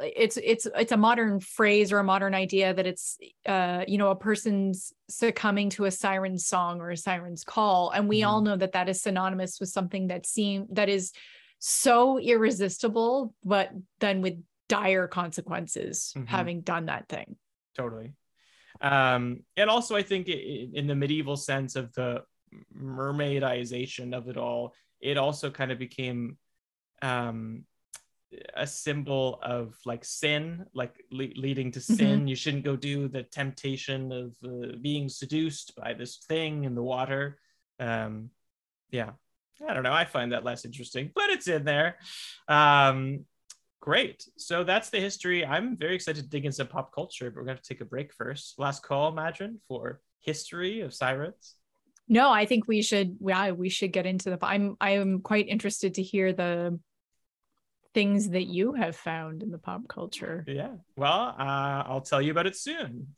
[0.00, 3.16] it's it's it's a modern phrase or a modern idea that it's
[3.46, 8.08] uh you know a person's succumbing to a siren's song or a siren's call and
[8.08, 8.28] we Mm-hmm.
[8.28, 11.12] all know that that is synonymous with something that seem that is
[11.58, 14.34] so irresistible but then with
[14.68, 16.28] dire consequences Mhm.
[16.28, 17.36] having done that thing
[17.74, 18.12] totally
[18.82, 22.22] um and also i think in the medieval sense of the
[22.76, 26.36] mermaidization of it all it also kind of became
[27.02, 27.64] um
[28.54, 31.96] a symbol of like sin, like le- leading to Mm-hmm.
[31.96, 32.28] sin.
[32.28, 36.82] You shouldn't go do the temptation of uh, being seduced by this thing in the
[36.82, 37.38] water.
[37.80, 38.30] Um,
[38.90, 39.10] yeah,
[39.68, 39.92] I don't know.
[39.92, 41.96] I find that less interesting, but it's in there.
[42.46, 43.24] Um,
[43.80, 44.24] great.
[44.36, 45.44] So that's the history.
[45.44, 48.14] I'm very excited to dig into pop culture, but we're going to take a break
[48.14, 48.58] first.
[48.58, 51.56] Last call, Madron, for history of sirens.
[52.12, 53.18] No, I think we should.
[53.20, 54.38] Yeah, we should get into the.
[54.42, 54.76] I'm.
[54.80, 56.80] I am quite interested to hear the
[57.94, 60.44] things that you have found in the pop culture.
[60.48, 60.72] Yeah.
[60.96, 63.14] Well, uh, I'll tell you about it soon.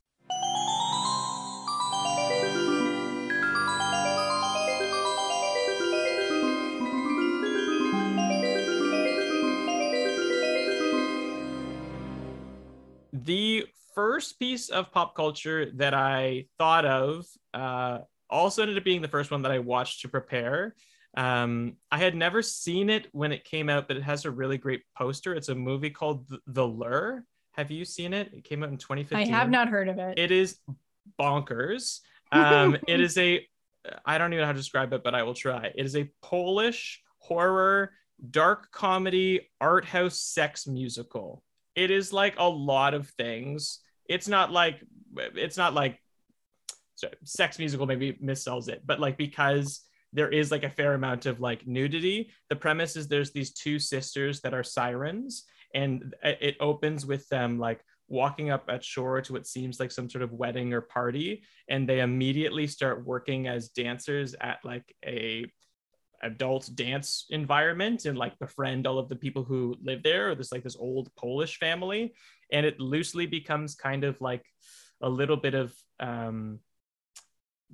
[13.14, 18.00] The first piece of pop culture that I thought of uh,
[18.32, 20.74] also ended up being the first one that I watched to prepare.
[21.16, 24.56] Um, I had never seen it when it came out, but it has a really
[24.58, 25.34] great poster.
[25.34, 27.24] It's a movie called The, Lure.
[27.52, 28.32] Have you seen it?
[28.32, 29.18] It came out in 2015.
[29.18, 30.18] I have not heard of it.
[30.18, 30.58] It is
[31.20, 32.00] bonkers.
[32.32, 33.46] Um, it is a,
[34.06, 35.70] I don't even know how to describe it, but I will try.
[35.74, 37.92] It is a Polish horror,
[38.30, 41.42] dark comedy, art house sex musical.
[41.74, 43.80] It is like a lot of things.
[44.06, 44.82] It's not like,
[45.14, 46.01] it's not like,
[47.02, 51.26] sorry, sex musical maybe missells it, but like because there is like a fair amount
[51.26, 52.30] of like nudity.
[52.50, 57.58] The premise is there's these two sisters that are sirens, and it opens with them
[57.58, 61.42] like walking up at shore to what seems like some sort of wedding or party,
[61.68, 65.46] and they immediately start working as dancers at like a
[66.22, 70.52] adult dance environment and like befriend all of the people who live there or this
[70.52, 72.14] like this old polish family
[72.52, 74.44] and it loosely becomes kind of like
[75.00, 76.60] a little bit of um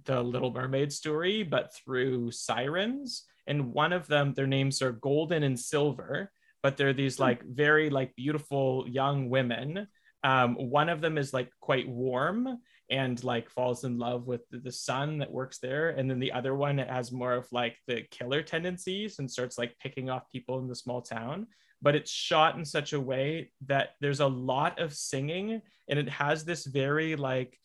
[0.04, 3.24] the Little Mermaid story, but through sirens.
[3.46, 6.30] And one of them, their names are Golden and Silver,
[6.62, 9.88] but they're these like very like beautiful young women.
[10.24, 12.58] Um, one of them is like quite warm
[12.90, 16.54] and like falls in love with the sun that works there, and then the other
[16.54, 20.68] one has more of like the killer tendencies and starts like picking off people in
[20.68, 21.46] the small town.
[21.80, 26.08] But it's shot in such a way that there's a lot of singing, and it
[26.08, 27.56] has this very like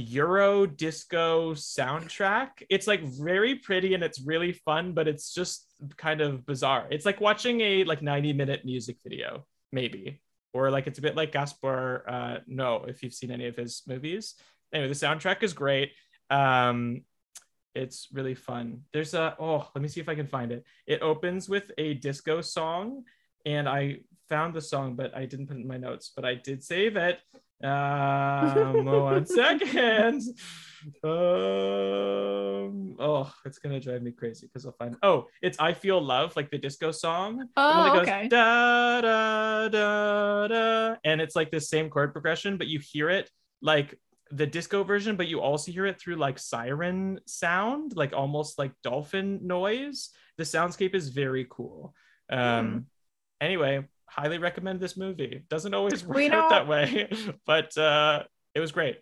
[0.00, 2.62] Euro disco soundtrack.
[2.70, 6.86] It's like very pretty and it's really fun, but it's just kind of bizarre.
[6.90, 10.20] It's like watching a like 90 minute music video, maybe.
[10.52, 13.82] Or like it's a bit like Gaspar uh Noé, if you've seen any of his
[13.86, 14.34] movies.
[14.72, 15.92] Anyway, the soundtrack is great.
[16.30, 17.02] Um
[17.74, 18.82] it's really fun.
[18.92, 20.64] There's a oh, let me see if I can find it.
[20.86, 23.04] It opens with a disco song,
[23.46, 26.34] and I found the song, but I didn't put it in my notes, but I
[26.34, 27.20] did save it.
[27.62, 30.22] Um, one second.
[31.02, 34.96] Um, oh, it's gonna drive me crazy because I'll find.
[35.02, 37.48] Oh, it's "I Feel Love," like the disco song.
[37.56, 38.28] Oh, goes, okay.
[38.28, 43.28] Da da da da, and it's like the same chord progression, but you hear it
[43.60, 43.98] like
[44.30, 48.72] the disco version, but you also hear it through like siren sound, like almost like
[48.82, 50.10] dolphin noise.
[50.36, 51.94] The soundscape is very cool.
[52.30, 52.86] Um,
[53.40, 55.42] anyway, highly recommend this movie.
[55.48, 57.08] Doesn't always work We out that way,
[57.46, 58.98] but uh, it was great.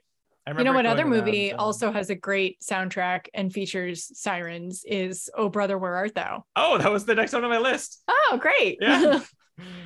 [0.47, 4.85] I You know what other movie um, also has a great soundtrack and features sirens
[4.87, 6.45] is Oh Brother Where Art Thou?
[6.55, 8.01] Oh, that was the next one on my list.
[8.07, 8.79] Oh, great.
[8.81, 9.21] Yeah.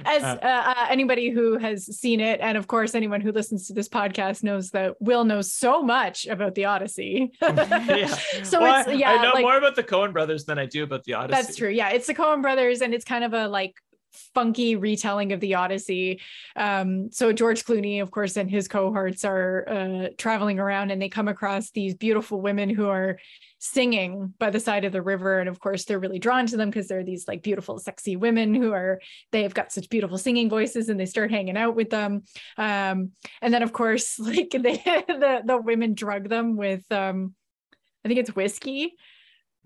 [0.05, 3.69] As Uh, uh, uh, anybody who has seen it, and of course anyone who listens
[3.69, 7.31] to this podcast knows that Will knows so much about the Odyssey.
[7.41, 8.07] yeah.
[8.43, 10.83] So Well, it's yeah, I know like, more about the Coen brothers than I do
[10.83, 11.41] about the Odyssey.
[11.43, 11.69] That's true.
[11.71, 13.75] Yeah, it's the Coen brothers, and it's kind of a like
[14.35, 16.21] funky retelling of the Odyssey.
[16.57, 21.09] Um, so George Clooney, of course, and his cohorts are uh, traveling around, and they
[21.09, 23.19] come across these beautiful women who are
[23.59, 26.71] singing by the side of the river, and of course, they're really drawn to them
[26.71, 29.01] because they're these like beautiful, sexy women who are
[29.33, 32.23] they've got such beautiful singing voices, and they start hanging out with them.
[32.57, 34.77] Um, and then, of course, like they
[35.09, 37.35] the the women drug them with um,
[38.05, 38.95] I think it's whiskey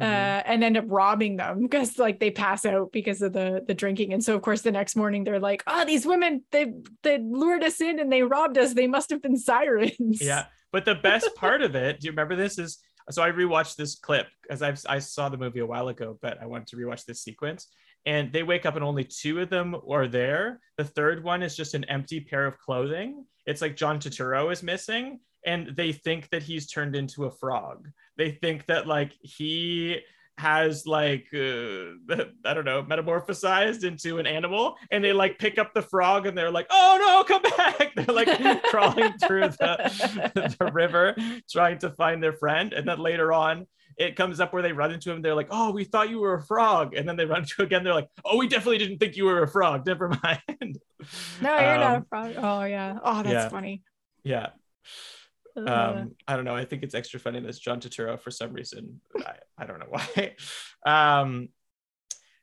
[0.00, 0.06] Mhm.
[0.06, 3.74] uh, and end up robbing them because like they pass out because of the the
[3.74, 6.72] drinking and so of course the next morning they're like oh these women they
[7.04, 10.84] they lured us in and they robbed us they must have been sirens Yeah, but
[10.84, 12.58] the best part of it, do you remember this?
[12.58, 12.78] Is
[13.10, 16.42] so I rewatched this clip because I I saw the movie a while ago, but
[16.42, 17.68] I wanted to rewatch this sequence.
[18.06, 20.60] And they wake up and only two of them are there.
[20.76, 23.24] The third one is just an empty pair of clothing.
[23.46, 27.88] It's like John Turturro is missing, and they think that he's turned into a frog.
[28.16, 30.00] They think that like he
[30.36, 31.38] has like uh,
[32.44, 36.36] I don't know metamorphosized into an animal, and they like pick up the frog and
[36.36, 41.14] they're like, "Oh no, come back!" They're like crawling through the the river
[41.50, 44.90] trying to find their friend, and then later on it comes up where they run
[44.92, 45.22] into him.
[45.22, 47.66] They're like, "Oh, we thought you were a frog," and then they run into him
[47.66, 47.84] again.
[47.84, 49.86] They're like, "Oh, we definitely didn't think you were a frog.
[49.86, 50.78] Never mind."
[51.40, 52.34] No, you're not a Um, frog.
[52.36, 52.98] Oh yeah.
[53.02, 53.48] Oh, that's yeah.
[53.48, 53.82] funny.
[54.24, 54.48] Yeah.
[55.56, 56.56] Uh, um i don't know.
[56.56, 59.00] I think it's extra funny that's john Turturro for some reason.
[59.24, 60.34] I, I don't know why.
[60.86, 61.48] Um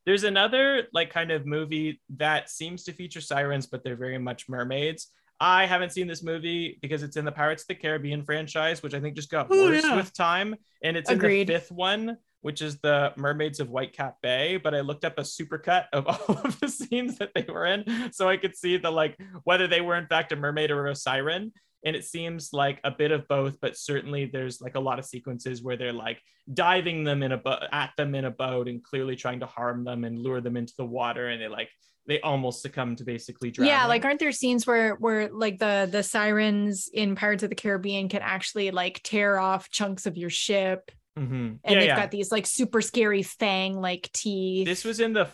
[0.06, 4.50] there's another like kind of movie that seems to feature sirens but they're very much
[4.50, 5.08] mermaids.
[5.40, 8.94] I haven't seen this movie because it's in the pirates of the caribbean franchise which
[8.94, 9.96] i think just got Oh, worse yeah.
[9.96, 10.56] with time.
[10.84, 11.42] And it's Agreed.
[11.42, 14.58] in the fifth one which is the mermaids of whitecap bay.
[14.58, 18.12] But i looked up a supercut of all of the scenes that they were in
[18.14, 20.96] so i could see the like whether they were in fact a mermaid or a
[20.96, 21.52] siren
[21.84, 25.06] and it seems like a bit of both but certainly there's like a lot of
[25.06, 26.22] sequences where they're like
[26.54, 29.84] diving them in a boat at them in a boat and clearly trying to harm
[29.84, 31.70] them and lure them into the water and they like
[32.08, 33.72] they almost succumb to basically drowning.
[33.72, 37.56] yeah, like aren't there scenes where where like the the sirens in Pirates of the
[37.56, 41.24] Caribbean can actually like tear off chunks of your ship, Mhm.
[41.24, 41.96] and yeah, they've yeah.
[41.96, 44.66] got these like super scary fang like teeth.
[44.66, 45.28] this was in the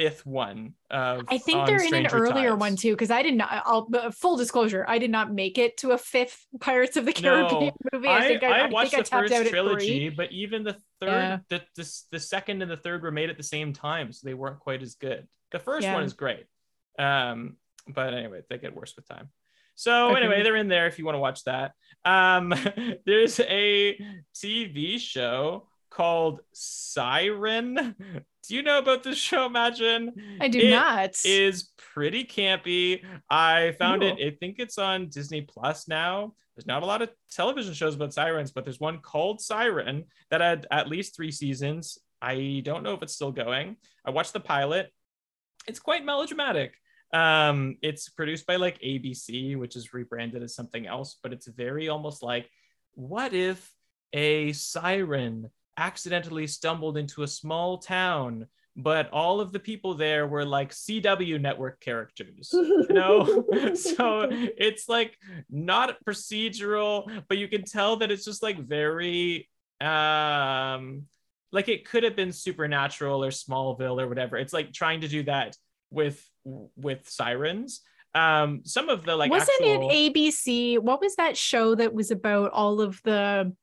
[0.00, 2.60] fifth one of I think they're in On Stranger earlier Tides.
[2.60, 3.62] one too, because I did not.
[3.66, 7.46] I'll full disclosure, I did not make it to a fifth Pirates of the No,
[7.48, 8.08] Caribbean movie.
[8.08, 11.08] I, I, think I, I I watched think the first trilogy, but even the third,
[11.08, 11.38] Yeah.
[11.48, 14.34] the, the the second and the third were made at the same time, so they
[14.34, 15.28] weren't quite as good.
[15.52, 15.94] The first Yeah.
[15.94, 16.46] one is great,
[16.98, 17.56] um,
[17.88, 19.28] but anyway, they get worse with time.
[19.74, 21.72] So anyway, they're in there if you want to watch that.
[22.04, 22.54] Um,
[23.06, 23.98] there's a
[24.34, 27.96] TV show called Siren.
[28.48, 29.46] Do you know about this show?
[29.46, 31.14] Imagine I do It not.
[31.24, 33.04] is pretty campy.
[33.28, 34.18] I found it.
[34.18, 36.34] I think it's on Disney Plus now.
[36.56, 40.40] There's not a lot of television shows about sirens, but there's one called Siren that
[40.40, 41.98] had at least three seasons.
[42.20, 43.76] I don't know if it's still going.
[44.04, 44.92] I watched the pilot.
[45.66, 46.74] It's quite melodramatic.
[47.12, 51.88] Um, it's produced by like ABC, which is rebranded as something else, but it's very
[51.88, 52.48] almost like,
[52.92, 53.72] what if
[54.12, 55.50] a siren
[55.80, 61.40] accidentally stumbled into a small town, but all of the people there were like CW
[61.40, 63.24] network characters, you know?
[63.74, 65.16] so it's like
[65.48, 69.48] not procedural, but you can tell that it's just like very
[69.80, 71.06] um
[71.52, 75.22] like it could have been supernatural or smallville or whatever it's like trying to do
[75.22, 75.56] that
[75.90, 76.22] with
[76.76, 77.80] with sirens
[78.14, 80.78] um some of the like Wasn't actual, it ABC?
[80.78, 83.54] What was that show that was about all of the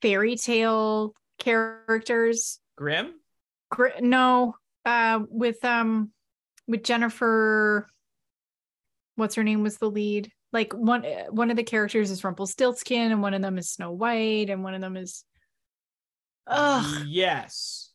[0.00, 2.60] fairy tale characters?
[2.76, 3.14] grim
[3.70, 6.10] Gr- no, uh, with um,
[6.66, 7.88] with Jennifer.
[9.16, 10.30] What's her name was the lead?
[10.52, 13.92] Like one uh, one of the characters is Rumpelstiltskin, and one of them is Snow
[13.92, 15.24] White, and one of them is.
[16.46, 17.90] Ugh, yes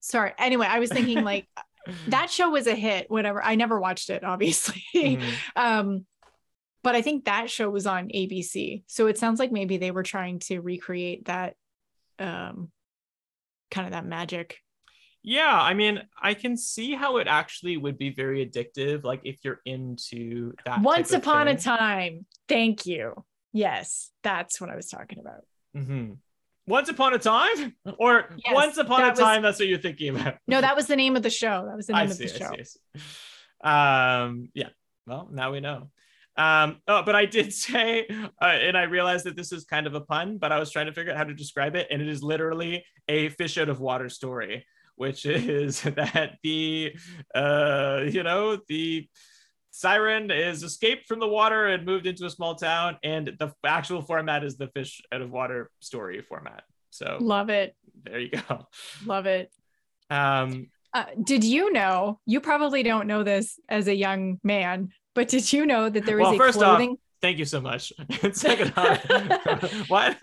[0.00, 0.32] sorry.
[0.38, 1.46] Anyway, I was thinking like
[2.08, 3.10] that show was a hit.
[3.10, 3.42] Whatever.
[3.42, 4.82] I never watched it, obviously.
[4.94, 5.32] Mhm.
[5.56, 6.06] um
[6.82, 10.02] but i think that show was on abc so it sounds like maybe they were
[10.02, 11.54] trying to recreate that
[12.20, 12.70] um
[13.70, 14.58] kind of that magic
[15.22, 19.04] Yeah, I mean, I can see how it actually would be very addictive.
[19.04, 20.80] Like if you're into that.
[20.82, 23.12] once upon a time thank you
[23.52, 25.42] yes that's what i was talking about
[25.76, 26.14] Mm-hmm.
[26.66, 29.42] Once upon a time, or Yes, once upon a was- time.
[29.42, 30.34] That's what you're thinking about.
[30.46, 32.46] no that was the name of the show that was the name of the show
[32.52, 32.80] I see.
[32.94, 34.28] I see.
[34.30, 34.68] Um, yeah.
[35.06, 35.90] Well, now we know.
[36.36, 38.06] Um, oh, but I did say,
[38.40, 40.86] uh, and I realized that this is kind of a pun, but I was trying
[40.86, 43.80] to figure out how to describe it, and it is literally a fish out of
[43.80, 44.66] water story,
[44.96, 46.94] which is that the,
[47.34, 49.08] uh, you know, the
[49.72, 54.02] siren is escaped from the water and moved into a small town, and the actual
[54.02, 56.62] format is the fish out of water story format.
[56.90, 58.66] So love it there you go.
[59.04, 59.50] love it
[60.08, 65.28] Um, uh, did you know you probably don't know this as a young man but
[65.28, 66.82] did you know that there is Well, a first off,
[67.20, 67.92] thank you so much.
[68.32, 70.18] Second off, what?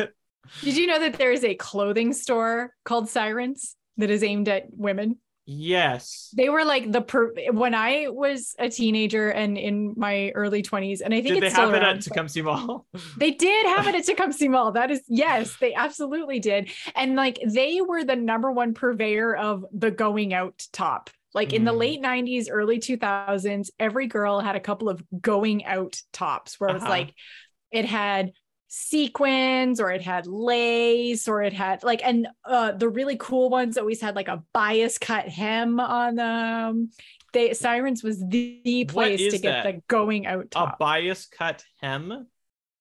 [0.61, 4.65] did you know that there is a clothing store called sirens that is aimed at
[4.71, 5.17] women
[5.49, 6.33] Yes.
[6.35, 10.99] they were like the per- when I was a teenager and in my early 20s,
[10.99, 12.85] and I think Did they it's still have it at Tecumseh Mall?
[13.17, 14.73] they did have it at Tecumseh Mall.
[14.73, 16.69] That is yes, they absolutely did.
[16.95, 21.09] And like they were the number one purveyor of the going out top.
[21.33, 21.77] Like in the Mm.
[21.77, 26.73] late 90s, early 2000s, every girl had a couple of going out tops where it
[26.73, 26.89] was Uh-huh.
[26.89, 27.13] like
[27.71, 28.31] it had
[28.69, 33.77] sequins or it had lace or it had like and uh the really cool ones
[33.77, 36.89] always had like a bias cut hem on them
[37.31, 39.63] they sirens was the, the place to get that?
[39.63, 42.27] the going out A bias cut hem?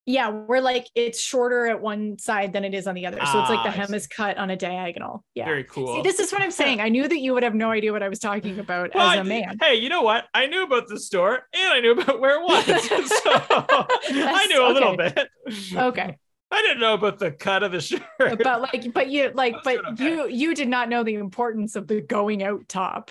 [0.06, 3.40] Yeah we're like it's shorter at one side than it is on the other so
[3.40, 5.96] it's like Ah, the hem is cut on a diagonal yeah Very cool.
[5.96, 8.02] See, this is what i'm saying i knew that you would have no idea what
[8.02, 10.24] i was talking about Well, as a man Hey, you know what?
[10.32, 12.64] I knew about the store and I knew about where it was.
[13.22, 15.28] so I knew a little bit.
[15.76, 16.16] okay
[16.48, 18.00] I didn't know about the cut of the shirt.
[18.18, 20.04] but like, but you like, but okay.
[20.04, 23.10] you you did not know the importance of the going out top.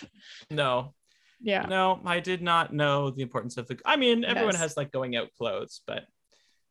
[0.49, 0.93] no,
[1.41, 1.65] Yeah.
[1.65, 3.77] no, I did not know the importance of the.
[3.85, 4.61] I mean, everyone Yes.
[4.61, 6.05] has like going out clothes, but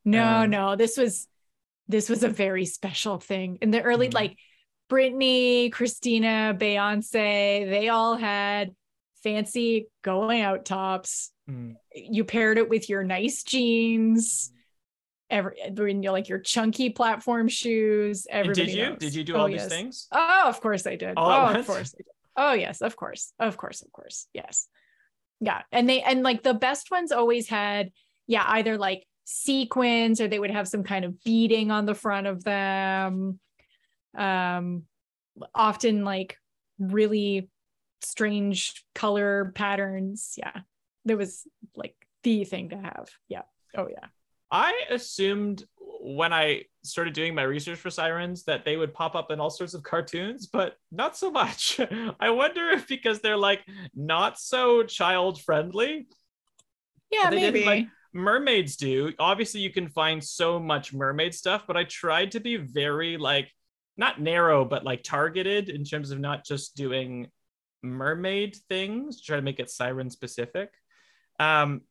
[0.05, 1.29] No, Um, no, this was
[1.87, 3.59] this was a very special thing.
[3.61, 4.15] In the early, Mhm.
[4.15, 4.39] like
[4.91, 8.75] Britney, Christina, Beyonce, they all had
[9.23, 11.31] fancy going out tops.
[11.49, 14.51] mm, You paired it with your nice jeans,
[15.29, 18.25] every you like your chunky platform shoes.
[18.27, 18.89] and Everybody did you?
[18.91, 18.99] knows.
[18.99, 19.69] Did you do Oh, all these yes.
[19.69, 20.09] things?
[20.11, 21.15] Oh, of course I did.
[21.19, 22.07] All oh, of course I did.
[22.37, 23.33] Oh, yes, of course.
[23.39, 24.27] Of course, of course.
[24.33, 24.69] Yes.
[25.41, 25.63] Yeah.
[25.71, 27.93] And they and like the best ones always had,
[28.27, 32.27] yeah, either like sequins or they would have some kind of beading on the front
[32.27, 33.39] of them.
[34.17, 34.85] Um
[35.55, 36.37] often like
[36.79, 37.49] really
[38.03, 40.35] strange color patterns.
[40.37, 40.61] Yeah.
[41.05, 43.09] There was like the thing to have.
[43.29, 43.43] Yeah.
[43.77, 44.07] Oh yeah.
[44.51, 45.65] I assumed
[46.01, 49.51] when I started doing my research for sirens that they would pop up in all
[49.51, 51.81] sorts of cartoons, but not so much.
[52.21, 53.65] I wonder if because they're like
[53.95, 56.07] not so child friendly.
[57.11, 57.65] Yeah, maybe.
[57.65, 59.13] like, Mermaids do.
[59.19, 63.51] Obviously, you can find so much mermaid stuff, but I tried to be very like
[63.97, 67.29] not narrow, but like targeted in terms of not just doing
[67.83, 70.71] mermaid things, try to make it siren specific.
[71.39, 71.83] Um,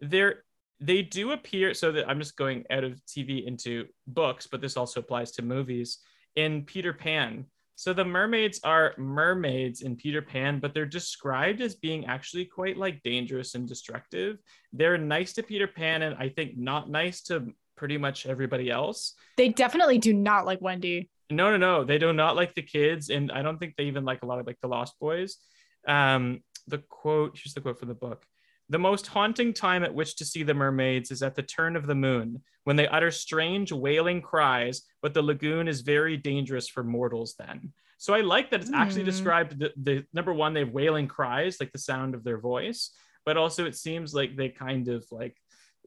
[0.00, 0.44] there
[0.80, 4.76] they do appear so that I'm just going out of TV into books, but this
[4.76, 5.98] also applies to movies
[6.34, 7.46] in Peter Pan.
[7.76, 12.78] So the mermaids are mermaids in Peter Pan, but they're described as being actually quite
[12.78, 14.38] like dangerous and destructive.
[14.72, 19.12] They're nice to Peter Pan and I think not nice to pretty much everybody else.
[19.36, 21.10] they definitely do not like Wendy.
[21.30, 21.84] No, no, no.
[21.84, 24.38] They do not like the kids, and I don't think they even like a lot
[24.38, 25.36] of like the Lost Boys.
[25.86, 27.36] Um, the quote.
[27.36, 28.24] Here's the quote from the book.
[28.68, 31.86] The most haunting time at which to see the mermaids is at the turn of
[31.86, 36.82] the moon, when they utter strange wailing cries, but the lagoon is very dangerous for
[36.82, 37.72] mortals then.
[37.98, 39.06] So I like that it's actually Hmm.
[39.06, 42.90] described the, the number one, they have wailing cries, like the sound of their voice,
[43.24, 45.36] but also it seems like they kind of like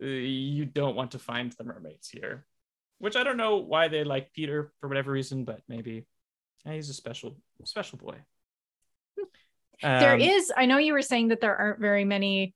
[0.02, 2.46] uh, you don't want to find the mermaids here
[3.02, 6.06] which I don't know why they like Peter for whatever reason, but maybe
[6.66, 8.18] eh, he's a special special boy.
[9.82, 12.54] there Um, is i know you were saying that there aren't very many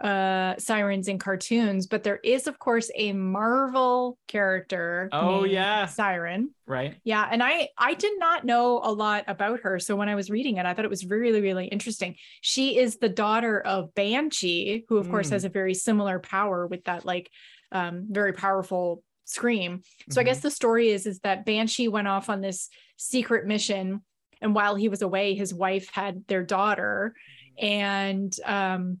[0.00, 5.86] uh sirens in cartoons but there is of course a marvel character Oh, yeah.
[5.86, 6.96] siren right.
[7.04, 10.30] yeah and i i did not know a lot about her so when i was
[10.30, 14.84] reading it i thought it was really really interesting she is the daughter of banshee
[14.88, 15.32] who of course Mm.
[15.32, 17.30] has a very similar power with that like
[17.72, 20.26] um very powerful scream so I Mhm.
[20.26, 24.00] guess the story is is that Banshee went off on this secret mission,
[24.40, 27.14] and while he was away, his wife had their daughter,
[27.60, 28.98] and um,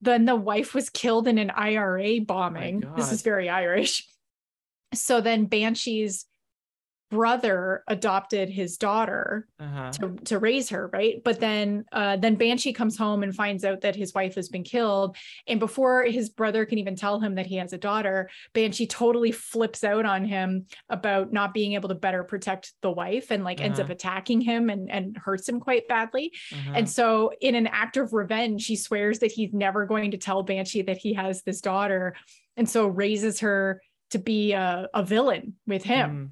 [0.00, 2.84] then the wife was killed in an IRA oh bombing.
[2.96, 4.06] This is very Irish.
[4.94, 6.26] So then Banshee's
[7.10, 9.90] brother adopted his daughter Uh-huh.
[9.92, 13.80] to, to raise her right but then uh then banshee comes home and finds out
[13.82, 17.46] that his wife has been killed and before his brother can even tell him that
[17.46, 21.94] he has a daughter banshee totally flips out on him about not being able to
[21.96, 23.92] better protect the wife and like ends up Uh-huh.
[23.94, 26.72] attacking him and and hurts him quite badly uh-huh.
[26.76, 30.42] and so in an act of revenge she swears that he's never going to tell
[30.44, 32.14] banshee that he has this daughter
[32.56, 36.30] and so raises her to be a, a villain with him Mm.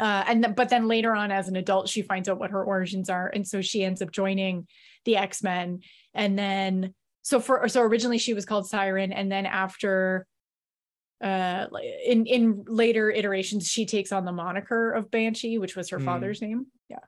[0.00, 2.64] Uh, and th- but then later on as an adult she finds out what her
[2.64, 4.66] origins are and so she ends up joining
[5.04, 5.80] the x-men
[6.14, 10.26] and then so for so originally she was called siren and then after
[11.22, 11.66] uh
[12.06, 16.04] in in later iterations she takes on the moniker of banshee which was her Hmm.
[16.06, 16.98] father's name yeah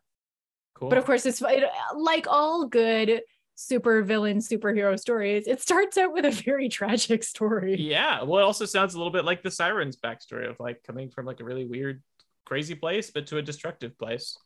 [0.74, 0.88] cool.
[0.88, 1.64] but of course it's it,
[1.96, 3.22] like all good
[3.56, 8.22] super villain superhero stories it starts out with a very tragic story yeah.
[8.22, 11.24] Well, it also sounds a little bit like the Sirens backstory of like coming from
[11.24, 12.02] like a really weird,
[12.44, 14.36] crazy place, but to a destructive place.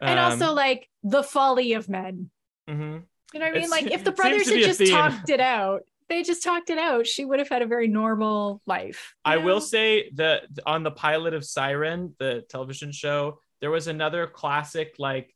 [0.00, 2.30] and Um, also like the folly of men
[2.68, 3.02] mhm.
[3.32, 3.64] You know what I mean?
[3.64, 4.90] It's- Like if the brothers had just theme.
[4.90, 8.62] talked it out, they just talked it out, she would have had a very normal
[8.66, 9.14] life.
[9.24, 14.26] I will say that on the pilot of Siren, the television show, there was another
[14.28, 15.34] classic like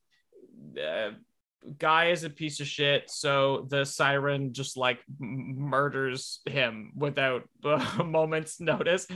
[0.81, 1.11] uh,
[1.79, 8.05] guy is a piece of shit, so the siren just like murders him without a
[8.05, 9.07] moment's notice.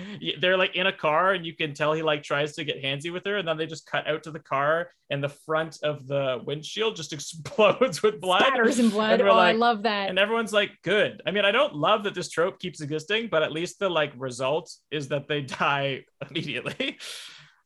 [0.40, 3.12] They're like in a car, and you can tell he like tries to get handsy
[3.12, 6.07] with her, and then they just cut out to the car, and the front of
[6.07, 8.42] the windshield just explodes with blood.
[8.47, 9.20] Spatters in blood.
[9.20, 10.09] Oh, we're I love that.
[10.11, 13.42] and everyone's like good i mean i don't love that this trope keeps existing but
[13.42, 16.99] at least the like result is that they die immediately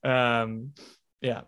[0.05, 0.71] um
[1.21, 1.43] yeah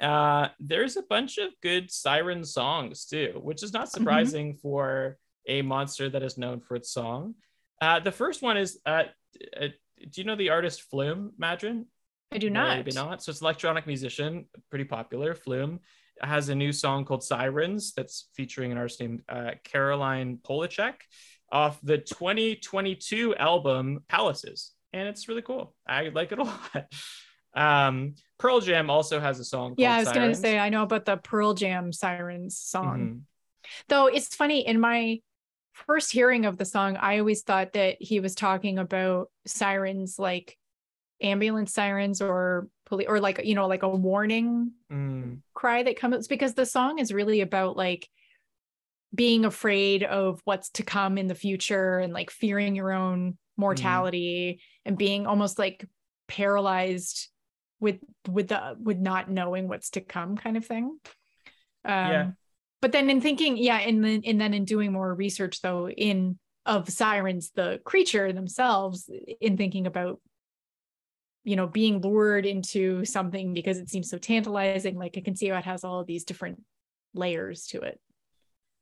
[0.00, 5.62] uh there's a bunch of good siren songs too which is not surprising for a
[5.62, 7.34] monster that is known for its song
[7.82, 9.04] uh the first one is uh,
[9.60, 9.68] uh
[10.00, 11.84] do you know the artist Flume, Madrin?
[12.32, 12.76] I do not.
[12.76, 13.22] Maybe not.
[13.22, 15.34] So it's electronic musician, pretty popular.
[15.34, 15.80] Flume
[16.22, 20.94] has a new song called Sirens that's featuring an artist named uh, Caroline Polachek
[21.50, 24.72] off the 2022 album Palaces.
[24.92, 25.74] And it's really cool.
[25.86, 26.42] I like it a
[26.74, 26.94] lot.
[27.54, 29.74] Um, Pearl Jam also has a song.
[29.76, 32.98] Yeah, I was going to say, I know about the Pearl Jam Sirens song.
[32.98, 33.20] Mhm.
[33.88, 35.20] Though it's funny, in my
[35.72, 40.56] first hearing of the song, I always thought that he was talking about sirens like
[41.22, 46.26] ambulance sirens or police or like, you know, like a warning Mm, cry that comes
[46.26, 48.08] because the song is really about like
[49.14, 54.60] being afraid of what's to come in the future and like fearing your own mortality
[54.84, 55.84] and being almost like
[56.26, 57.28] paralyzed
[57.80, 60.84] with with the with not knowing what's to come kind of thing
[61.84, 62.30] um Yeah.
[62.82, 66.38] but then in thinking yeah and then and then in doing more research though in
[66.66, 69.08] of sirens the creature themselves
[69.40, 70.20] in thinking about
[71.44, 75.48] you know being lured into something because it seems so tantalizing like i can see
[75.48, 76.62] how it has all of these different
[77.14, 77.98] layers to it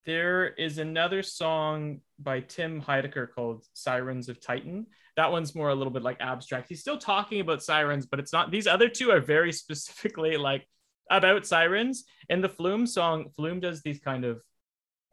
[0.06, 4.86] There is another song by Tim Heidecker called Sirens of Titan.
[5.18, 6.68] That one's more a little bit like abstract.
[6.68, 8.52] He's still talking about sirens, but it's not.
[8.52, 10.64] These other two are very specifically like
[11.10, 12.04] about sirens.
[12.30, 14.40] And the Flume song, Flume does these kind of,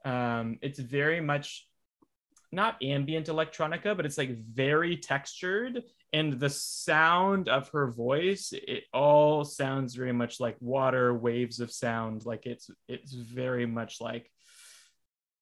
[0.05, 1.67] um, it's very much
[2.51, 5.81] not ambient electronica, but it's like very textured.
[6.13, 11.71] And the sound of her voice, it all sounds very much like water, waves of
[11.71, 12.27] sound.
[12.27, 14.31] Like it's it's very much like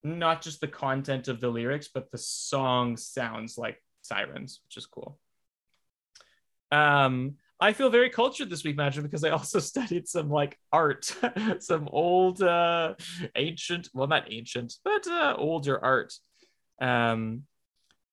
[0.05, 4.85] not just the content of the lyrics, but the song sounds like sirens, which is
[4.85, 5.19] cool.
[6.71, 11.15] Um, I feel very cultured this week, Magic, because I also studied some like art,
[11.59, 12.95] some old, uh,
[13.35, 16.13] ancient, well, not ancient, but uh, older art.
[16.81, 17.43] Um,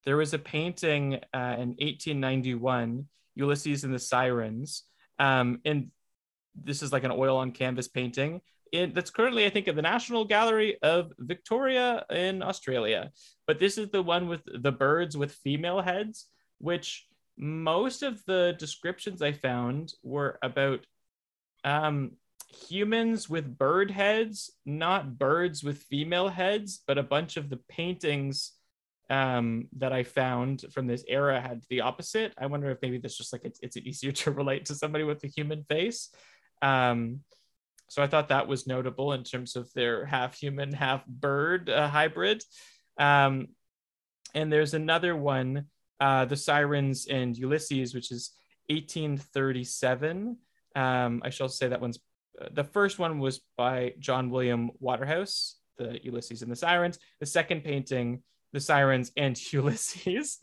[0.05, 4.85] there was a painting uh, in 1891, Ulysses and the Sirens,
[5.19, 5.91] um, and
[6.55, 8.41] this is like an oil on canvas painting
[8.73, 13.11] in, that's currently, I think, at the National Gallery of Victoria in Australia.
[13.47, 16.27] But this is the one with the birds with female heads,
[16.59, 17.07] which
[17.37, 20.81] most of the descriptions I found were about
[21.65, 22.13] um,
[22.69, 28.53] humans with bird heads, not birds with female heads, but a bunch of the paintings
[29.09, 32.33] um, that I found from this era had the opposite.
[32.39, 35.23] I wonder if maybe that's just like it's, it's easier to relate to somebody with
[35.25, 36.11] a human face.
[36.63, 37.21] Um,
[37.91, 41.89] so I thought that was notable in terms of their half human, half bird uh,
[41.89, 42.41] hybrid.
[42.99, 43.49] Um,
[44.33, 45.65] and there's another one,
[45.99, 48.31] uh, The Sirens and Ulysses, which is
[48.69, 50.37] 1837.
[50.77, 51.99] Um, I shall say that one's
[52.41, 56.97] uh, the first one was by John William Waterhouse, the Ulysses and the Sirens.
[57.19, 58.23] The second painting,
[58.53, 60.39] The Sirens and Ulysses,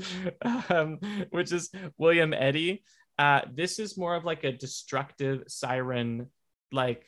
[0.70, 2.84] um, which is William Etty.
[3.18, 6.28] Uh, this is more of like a destructive siren,
[6.74, 7.06] like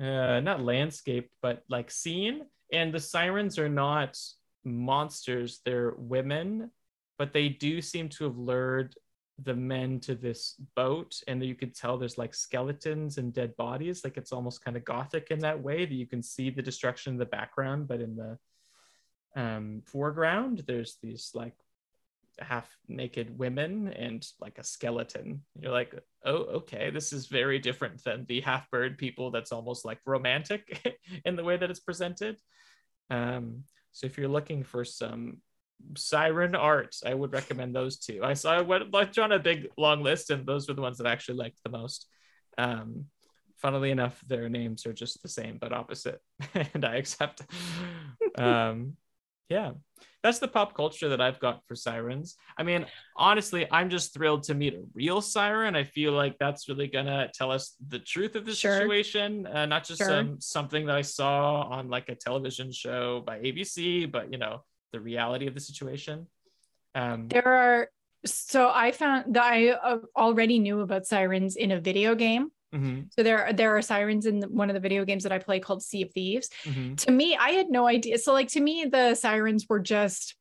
[0.00, 2.42] uh, not landscape, but like scene.
[2.72, 4.18] And the sirens are not
[4.64, 6.70] monsters, they're women,
[7.18, 8.94] but they do seem to have lured
[9.42, 11.20] the men to this boat.
[11.26, 14.04] And you could tell there's like skeletons and dead bodies.
[14.04, 17.14] Like it's almost kind of gothic in that way that you can see the destruction
[17.14, 18.38] in the background, but in the
[19.34, 21.54] um, foreground, there's these like
[22.40, 25.42] half naked women and like a skeleton.
[25.58, 29.84] You're like, oh, okay, this is very different than the half bird people that's almost
[29.84, 32.38] like romantic in the way that it's presented.
[33.10, 35.38] Um, so if you're looking for some
[35.96, 38.20] siren art, I would recommend those two.
[38.22, 40.98] I saw I went looked on a big long list, and those were the ones
[40.98, 42.06] that I actually liked the most.
[42.58, 43.06] Um,
[43.58, 46.20] funnily enough, their names are just the same but opposite,
[46.74, 47.42] and I accept.
[48.36, 48.96] um,
[49.48, 49.72] yeah
[50.22, 52.36] that's the pop culture that I've got for sirens.
[52.56, 52.86] I mean,
[53.16, 55.74] honestly, I'm just thrilled to meet a real siren.
[55.74, 58.78] I feel like that's really gonna tell us the truth of the Sure.
[58.78, 60.20] situation, uh, not just Sure.
[60.20, 64.62] um, something that I saw on like a television show by ABC, but you know,
[64.92, 66.26] the reality of the situation.
[66.94, 67.88] Um, there are
[68.24, 73.08] so i found that i uh, already knew about sirens in a video game mhm,
[73.12, 75.82] so there there are sirens in one of the video games that i play called
[75.82, 76.48] sea of thieves.
[76.64, 76.96] Mhm.
[76.98, 78.18] to me i had no idea.
[78.18, 80.34] So like to me the sirens were just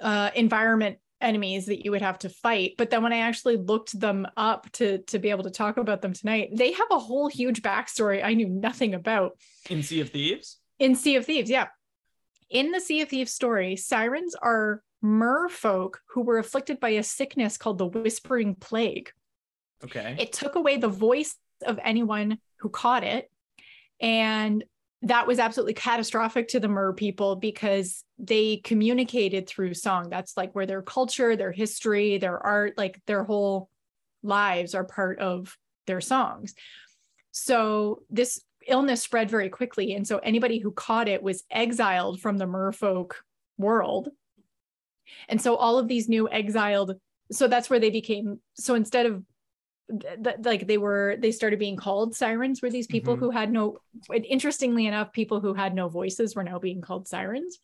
[0.00, 2.74] uh environment enemies that you would have to fight.
[2.78, 6.00] But then when i actually looked them up to to be able to talk about
[6.02, 9.36] them tonight they have a whole huge backstory i knew nothing about.
[9.68, 10.58] In Sea of Thieves.
[10.78, 11.66] in sea of thieves yeah.
[12.48, 17.56] In the sea of thieves story sirens are merfolk who were afflicted by a sickness
[17.56, 19.10] called the whispering plague
[19.84, 20.16] Okay.
[20.18, 23.30] it took away the voice of anyone who caught it.
[24.00, 24.64] And
[25.02, 30.54] that was absolutely catastrophic to the mer people because they communicated through song that's like
[30.54, 33.70] where their culture their history their art like their whole
[34.22, 35.56] lives are part of
[35.86, 36.54] their songs
[37.30, 42.36] so this illness spread very quickly and so anybody who caught it was exiled from
[42.36, 43.12] the merfolk
[43.56, 44.10] world
[45.30, 46.94] and so all of these new exiled
[47.32, 49.22] so that's where they became so instead of
[49.98, 53.20] th- like they were they started being called sirens were these people Mhm.
[53.20, 53.78] who had no
[54.12, 57.58] interestingly enough people who had no voices were now being called sirens.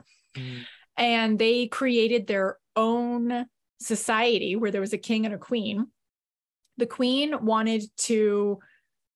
[0.97, 3.47] And they created their own
[3.81, 5.89] society where there was a king and a queen.
[6.79, 8.59] The queen wanted to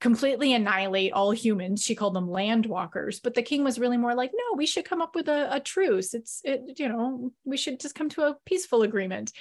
[0.00, 1.82] completely annihilate all humans.
[1.82, 3.20] She called them landwalkers.
[3.22, 5.60] But the king was really more like no we should come up with a, a
[5.60, 6.14] truce.
[6.14, 9.32] It's it you know we should just come to a peaceful agreement.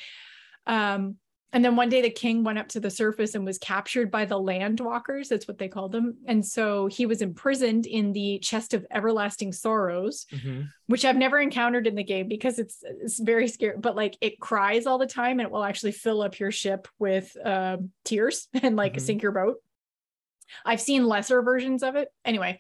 [0.68, 1.16] Um
[1.52, 4.24] and then one day the king went up to the surface and was captured by
[4.26, 5.30] the land walkers.
[5.30, 9.52] that's what they called them and so he was imprisoned in the chest of everlasting
[9.52, 10.68] sorrows Mhm.
[10.88, 13.78] which I've never encountered in the game because it's it's very scary.
[13.78, 16.88] But like it cries all the time and it will actually fill up your ship
[17.00, 19.02] with um, tears and like Mhm.
[19.02, 19.58] sink your boat.
[20.66, 22.10] I've seen lesser versions of it.
[22.26, 22.60] Anyway,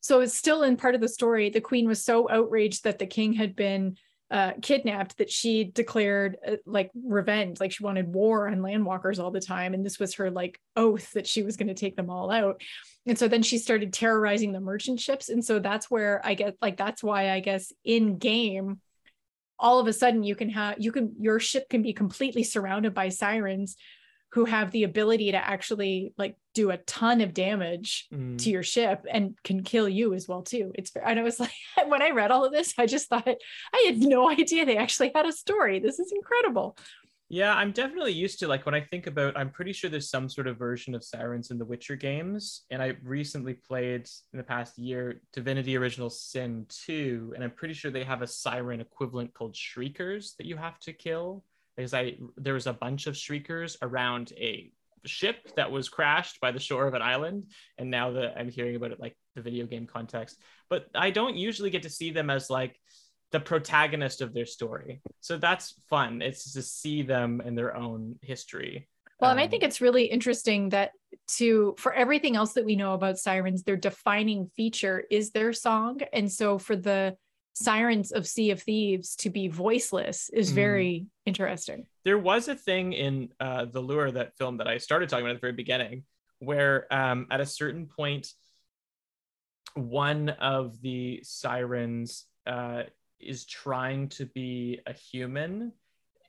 [0.00, 1.50] so it's still in part of the story.
[1.50, 3.96] The queen was so outraged that the king had been
[4.30, 9.30] uh, kidnapped that she declared uh, like revenge, like she wanted war on landwalkers all
[9.30, 12.10] the time, and this was her like oath that she was going to take them
[12.10, 12.60] all out.
[13.06, 16.56] And so then she started terrorizing the merchant ships, and so that's where I get
[16.62, 18.80] like that's why I guess in game,
[19.58, 22.94] all of a sudden you can have you can your ship can be completely surrounded
[22.94, 23.76] by sirens
[24.34, 28.36] who have the ability to actually like do a ton of damage Mm.
[28.42, 30.72] to your ship and can kill you as well too.
[30.74, 31.52] It's and I was like
[31.86, 35.12] when I read all of this, I just thought I had no idea they actually
[35.14, 35.78] had a story.
[35.78, 36.76] This is incredible.
[37.30, 40.28] Yeah, I'm definitely used to like when I think about I'm pretty sure there's some
[40.28, 44.44] sort of version of sirens in the Witcher games and I recently played in the
[44.44, 49.32] past year Divinity Original Sin 2 and I'm pretty sure they have a siren equivalent
[49.32, 51.44] called shriekers that you have to kill
[51.76, 54.70] because I there was a bunch of shriekers around a
[55.06, 58.76] ship that was crashed by the shore of an island and now that I'm hearing
[58.76, 62.30] about it like the video game context but I don't usually get to see them
[62.30, 62.80] as like
[63.32, 65.00] the protagonist of their story.
[65.20, 66.22] So that's fun.
[66.22, 68.88] It's to see them in their own history.
[69.18, 70.92] Well, and I Um, think it's really interesting that
[71.38, 76.00] to for everything else that we know about sirens, their defining feature is their song.
[76.12, 77.16] And so for the
[77.54, 80.54] sirens of Sea of Thieves to be voiceless is Mm.
[80.54, 81.86] very interesting.
[82.04, 85.30] there was a thing in uh, the lure that film that I started talking about
[85.30, 86.04] at the very beginning,
[86.40, 88.28] where um, at a certain point,
[89.74, 92.82] one of the sirens uh,
[93.18, 95.72] is trying to be a human,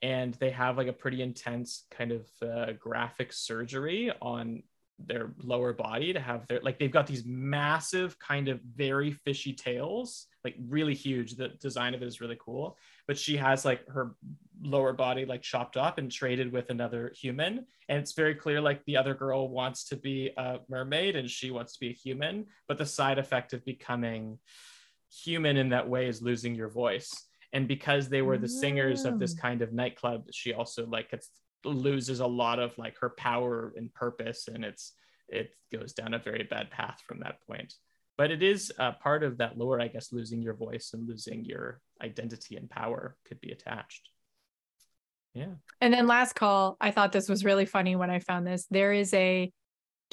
[0.01, 4.63] and they have like a pretty intense kind of uh, graphic surgery on
[4.97, 9.53] their lower body to have their like they've got these massive kind of very fishy
[9.53, 11.35] tails like really huge.
[11.35, 12.77] The design of it is really cool.
[13.07, 14.15] But she has like her
[14.61, 17.65] lower body like chopped up and traded with another human.
[17.89, 21.49] And it's very clear like the other girl wants to be a mermaid and she
[21.49, 24.37] wants to be a human but the side effect of becoming
[25.11, 27.11] human in that way is losing your voice.
[27.51, 29.41] And because they were the singers of this Oh.
[29.41, 31.29] kind of nightclub she also like gets
[31.65, 34.93] loses a lot of like her power and purpose and it's
[35.27, 37.73] it goes down a very bad path from that point.
[38.17, 41.43] But it is uh, part of that lore i guess losing your voice and losing
[41.43, 44.09] your identity and power could be attached.
[45.33, 45.55] Yeah.
[45.81, 48.65] And then last call, I thought this was really funny when I found this.
[48.71, 49.51] There is a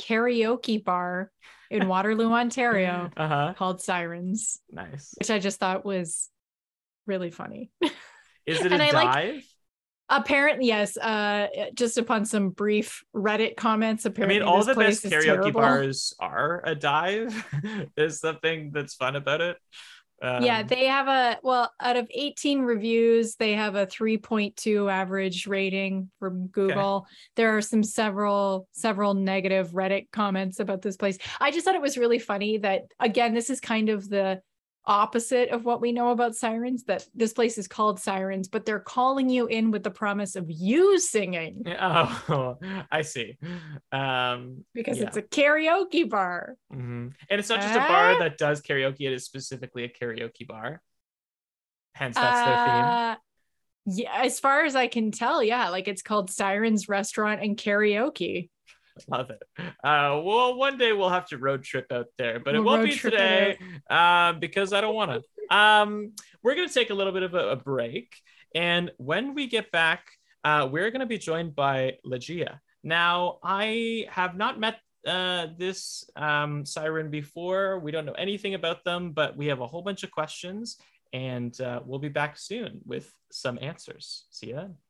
[0.00, 1.30] karaoke bar
[1.70, 3.55] in Waterloo, Ontario uh-huh.
[3.57, 5.14] called Sirens, nice.
[5.18, 6.28] which I just thought was
[7.07, 7.70] really funny.
[8.46, 9.44] is it a I like- dive
[10.14, 10.96] Apparently, yes.
[10.98, 15.52] Uh, just upon some brief Reddit comments, apparently I mean, all the best karaoke terrible.
[15.52, 17.46] bars are a dive.
[17.96, 19.56] There's something that's fun about it.
[20.22, 25.46] yeah, Um, they have a well, out of 18 reviews, they have a 3.2 average
[25.46, 27.06] rating from Google.
[27.34, 31.16] There are some several several negative Reddit comments about this place.
[31.40, 34.42] I just thought it was really funny that again, this is kind of the
[34.84, 38.80] opposite of what we know about sirens that this place is called sirens but they're
[38.80, 42.58] calling you in with the promise of you singing Oh,
[42.90, 43.38] I see.
[43.92, 45.04] Um, because Yeah.
[45.06, 47.12] it's a karaoke bar mhm.
[47.30, 48.18] And it's not just a bar Ah.
[48.18, 50.82] that does karaoke; it is specifically a karaoke bar.
[51.94, 52.84] Hence, that's their theme.
[52.84, 53.16] Uh,
[53.84, 58.48] Yeah, as far as I can tell, yeah, like it's called Sirens Restaurant and Karaoke.
[59.09, 59.43] Love it.
[59.59, 62.84] Uh, well, one day we'll have to road trip out there, but it We'll won't
[62.88, 63.59] be today
[63.90, 65.57] um, because I don't want to.
[65.57, 66.12] Um,
[66.43, 68.14] we're going to take a little bit of a, a break.
[68.55, 70.11] And when we get back,
[70.45, 72.59] uh, we're going to be joined by Ligia.
[72.84, 77.78] Now, I have not met uh, this um, siren before.
[77.78, 80.76] We don't know anything about them, but we have a whole bunch of questions.
[81.12, 84.26] and uh, we'll be back soon with some answers.
[84.30, 84.81] See you then.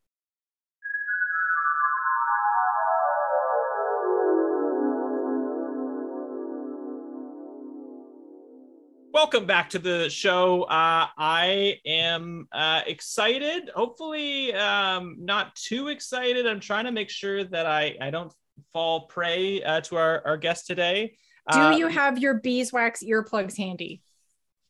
[9.22, 10.64] Welcome back to the show.
[10.64, 13.70] Uh, I am uh, excited.
[13.72, 16.44] Hopefully, um, not too excited.
[16.44, 18.32] I'm trying to make sure that I, I don't
[18.72, 21.14] fall prey uh, to our, our guest today.
[21.52, 24.02] Do Uh, you have your beeswax earplugs handy?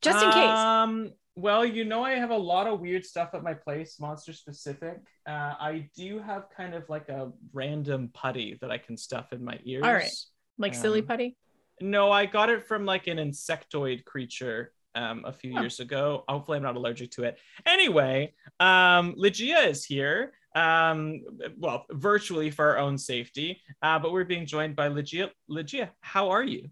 [0.03, 0.51] Just in case.
[0.51, 4.35] Um, well, you know, I have a lot of weird stuff at my place, monster
[4.35, 4.99] specific.
[5.27, 9.43] Uh, I do have kind of like a random putty that I can stuff in
[9.43, 9.83] my ears.
[9.83, 10.13] All right.
[10.59, 11.39] Like silly um, putty?
[11.83, 15.61] No, I got it from like an insectoid creature um, a few Oh.
[15.61, 16.23] years ago.
[16.29, 17.39] Hopefully, I'm not allergic to it.
[17.67, 20.33] Anyway, um, Ligia is here.
[20.55, 21.23] Um,
[21.59, 25.31] well, virtually for our own safety, uh, but we're being joined by Ligia.
[25.51, 26.69] Ligia, how are you?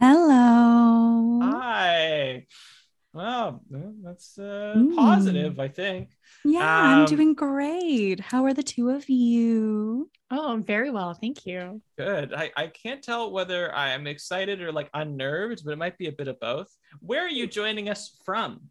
[0.00, 1.40] Hello.
[1.42, 2.46] Hi.
[3.12, 3.60] Well,
[4.02, 4.94] that's uh, Mm.
[4.94, 6.10] positive, I think.
[6.44, 8.20] yeah, um, I'm doing great.
[8.20, 10.08] How are the two of you?
[10.30, 11.12] Oh, I'm very well.
[11.14, 11.82] Thank you.
[11.98, 12.32] Good.
[12.32, 16.06] I, I can't tell whether I am excited or like unnerved, but it might be
[16.06, 16.68] a bit of both.
[17.00, 18.70] Where are you joining us from?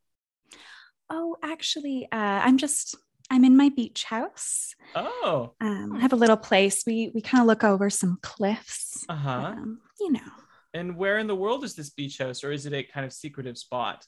[1.10, 2.16] Oh, actually, uh,
[2.46, 2.96] I'm just
[3.30, 4.74] I'm in my beach house.
[4.96, 6.84] Oh, Um, I have a little place.
[6.88, 9.06] We we kind of look over some cliffs.
[9.10, 9.54] uh huh.
[9.58, 10.32] Um, you know,
[10.74, 13.12] And where in the world is this beach house, or is it a kind of
[13.12, 14.06] secretive spot?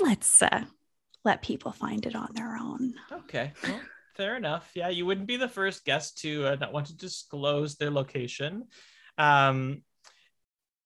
[0.00, 0.64] Let's uh,
[1.24, 2.94] let people find it on their own.
[3.12, 3.80] Okay, well,
[4.16, 4.70] fair enough.
[4.74, 8.64] Yeah, you wouldn't be the first guest to uh, not want to disclose their location.
[9.16, 9.82] Um,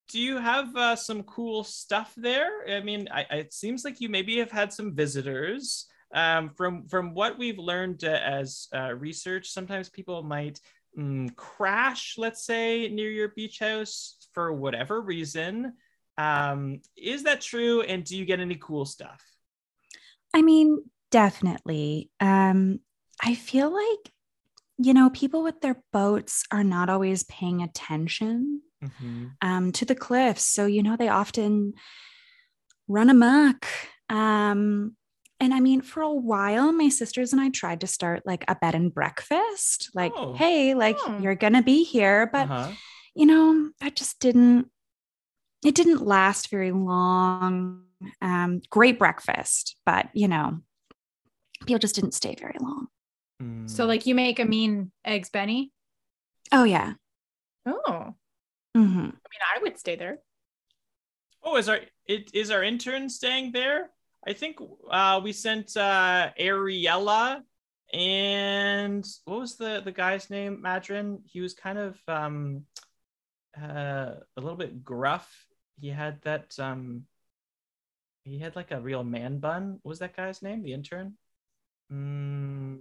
[0.08, 2.50] do you have uh, some cool stuff there?
[2.68, 5.86] I mean, I, it seems like you maybe have had some visitors.
[6.14, 10.60] Um, from from what we've learned uh, as uh, research, sometimes people might
[10.98, 15.72] mm, crash, let's say, near your beach house for whatever reason.
[16.18, 17.82] Um, is that true?
[17.82, 19.22] And do you get any cool stuff?
[20.34, 20.78] I mean,
[21.10, 22.10] definitely.
[22.20, 22.80] Um,
[23.22, 24.12] I feel like
[24.78, 28.62] you know people with their boats are not always paying attention
[29.40, 30.44] um, to the cliffs.
[30.44, 31.74] So, you know, they often
[32.88, 33.66] run amok.
[34.08, 34.96] Um,
[35.40, 38.54] and I mean, for a while, my sisters and I tried to start like a
[38.54, 39.90] bed and breakfast.
[39.94, 40.34] Like, Oh.
[40.34, 41.18] hey, like Oh.
[41.20, 42.72] you're gonna be here, but Uh-huh.
[43.14, 44.68] you know, that just didn't.
[45.64, 47.84] It didn't last very long.
[48.20, 50.60] Um, great breakfast, but you know,
[51.66, 52.88] people just didn't stay very long.
[53.66, 53.88] So, Mm.
[53.88, 55.72] like, you make a mean eggs Benny?
[56.52, 56.94] Oh yeah.
[57.66, 58.14] Oh,
[58.74, 60.18] hmm I mean, I would stay there.
[61.44, 63.90] Oh, is our it is our intern staying there?
[64.26, 64.58] I think
[64.90, 67.42] uh, we sent uh, Ariella
[67.92, 70.62] and what was the the guy's name?
[70.64, 71.20] Madrin.
[71.24, 72.62] He was kind of um,
[73.60, 75.28] uh, a little bit gruff.
[75.82, 77.06] He had that um,
[78.22, 79.80] he had like a real man bun.
[79.82, 80.62] What was that guy's name?
[80.62, 81.14] The intern.
[81.92, 82.78] Mm,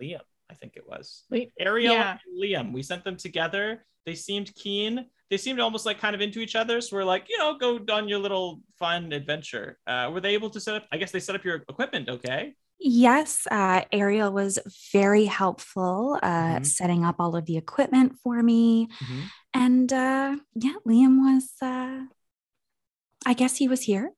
[0.00, 0.20] Liam,
[0.50, 1.24] I think it was.
[1.28, 2.12] Wait, Ariel Yeah.
[2.12, 2.72] and Liam.
[2.72, 3.84] We sent them together.
[4.06, 5.04] They seemed keen.
[5.28, 6.80] They seemed almost like kind of into each other.
[6.80, 9.78] So we're like, you know, go on your little fun adventure.
[9.86, 10.86] Uh, were they able to set up?
[10.90, 12.08] I guess they set up your equipment.
[12.08, 12.54] Okay.
[12.80, 14.58] Yes, uh, Ariel was
[14.92, 16.66] very helpful uh, Mhm.
[16.66, 18.88] setting up all of the equipment for me.
[19.52, 22.04] And uh, yeah, Liam was, uh,
[23.26, 24.12] I guess he was here.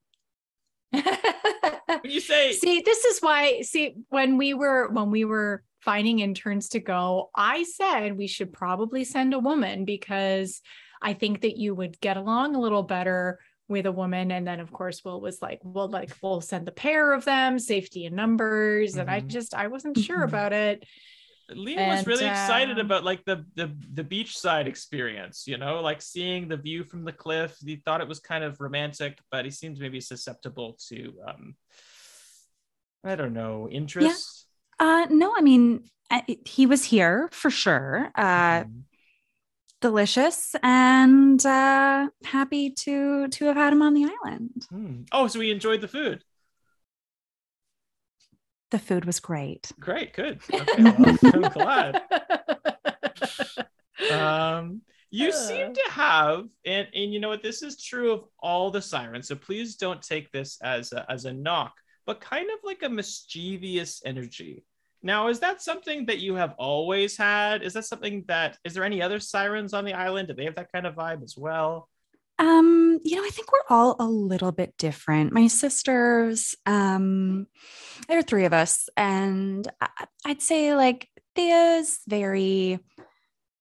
[2.05, 6.69] You say, see this is why see when we were when we were finding interns
[6.71, 10.61] to go i said we should probably send a woman because
[11.01, 13.39] i think that you would get along a little better
[13.71, 16.73] with a woman and then of course will was like well like we'll send the
[16.73, 19.29] pair of them safety in numbers and i Mhm.
[19.31, 20.29] just i wasn't sure Mhm.
[20.29, 20.85] about it
[21.51, 25.81] Liam was And, really excited um, about like the, the the beachside experience, you know,
[25.81, 27.57] like seeing the view from the cliff.
[27.65, 31.57] He thought it was kind of romantic, but he seemed maybe susceptible to um
[33.03, 34.47] I don't know, interest.
[34.79, 38.13] Uh, no, I mean, uh, he was here for sure.
[38.15, 38.83] Uh, Mhm.
[39.81, 44.67] Delicious and uh, happy to to have had him on the island.
[44.71, 45.03] Hmm.
[45.13, 46.23] Oh, so we enjoyed the food.
[48.71, 49.73] The food was great.
[49.81, 50.41] Great, good.
[50.55, 52.03] Okay, well, I'm glad.
[54.11, 55.75] Um, you seem Uh.
[55.75, 59.29] to have, and and you know what, this is true of all the sirens.
[59.29, 61.75] So please don't take this as a, as a knock,
[62.07, 64.65] but kind of like a mischievous energy.
[65.03, 67.63] Now, is that something that you have always had?
[67.63, 70.29] Is that something that is there any other sirens on the island?
[70.29, 71.89] Do they have that kind of vibe as well?
[72.39, 75.33] Um, you know, I think we're all a little bit different.
[75.33, 77.47] My sisters, um,
[78.09, 82.79] there are three of us, and I- I'd say like Thea's very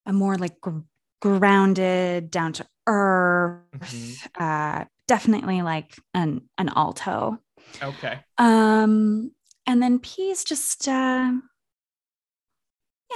[0.06, 0.80] a more like gr-
[1.20, 3.62] grounded, down to earth.
[3.78, 4.28] Mhm.
[4.38, 7.38] Uh, definitely like an an alto.
[7.82, 8.20] Okay.
[8.38, 9.30] Um,
[9.70, 11.32] and then P is just uh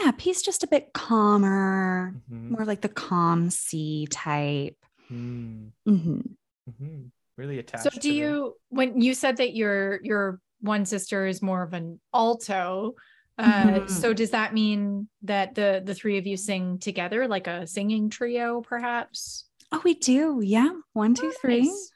[0.01, 2.51] yeah, P is just a bit calmer, Mhm.
[2.51, 4.77] more like the calm C type.
[5.11, 6.37] Mm, Mhm.
[6.71, 7.11] mhm.
[7.37, 7.83] Really attached.
[7.85, 11.63] So to do the- you when you said that your your one sister is more
[11.63, 12.95] of an alto,
[13.39, 13.91] uh Mhm.
[13.91, 18.09] so does that mean that the the three of you sing together like a singing
[18.11, 19.47] trio perhaps?
[19.73, 20.41] Oh, we do.
[20.43, 20.71] Yeah.
[20.93, 21.63] One, two, Oh, three.
[21.63, 21.93] nice.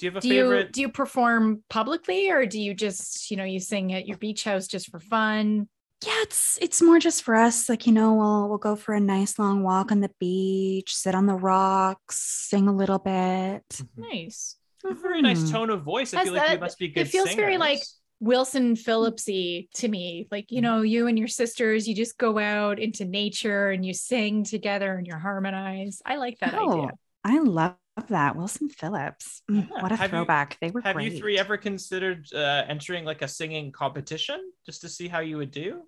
[0.00, 0.18] Mm-hmm.
[0.20, 3.36] Do you have a Do you do you perform publicly or do you just, you
[3.36, 5.68] know, you sing at your beach house just for fun?
[6.06, 7.68] Yeah, it's it's more just for us.
[7.68, 11.14] Like, you know, we'll we'll go for a nice long walk on the beach, sit
[11.14, 12.18] on the rocks,
[12.48, 13.64] sing a little bit.
[13.72, 13.86] Mhm.
[13.96, 14.56] Nice.
[14.84, 16.14] A very nice tone of voice.
[16.14, 17.08] I Has feel like you must be it good.
[17.10, 17.82] feels very like-
[18.20, 20.26] Wilson Phillipsy to me.
[20.32, 23.94] Like, you know, you and your sisters, you just go out into nature and you
[23.94, 26.02] sing together and you harmonize.
[26.04, 26.90] I like that Oh, idea.
[27.24, 27.74] I love
[28.06, 28.36] that.
[28.36, 29.42] Wilson Phillips.
[29.50, 29.82] Mm, Yeah.
[29.82, 30.56] What a Have you- throwback.
[30.60, 31.12] they were Have great.
[31.12, 35.36] you three ever considered uh, entering like a singing competition just to see how you
[35.38, 35.82] would do?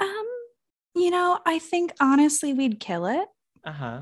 [0.00, 0.26] um,
[0.94, 3.28] you know, I think honestly we'd kill it.
[3.64, 4.00] Uh huh.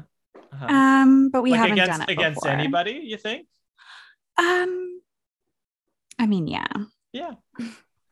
[0.53, 0.67] Uh-huh.
[0.67, 2.57] Um, but we like haven't against done it against before.
[2.57, 3.47] anybody, you think?
[4.39, 5.01] Um,
[6.19, 6.67] I mean, yeah.
[7.13, 7.33] Yeah.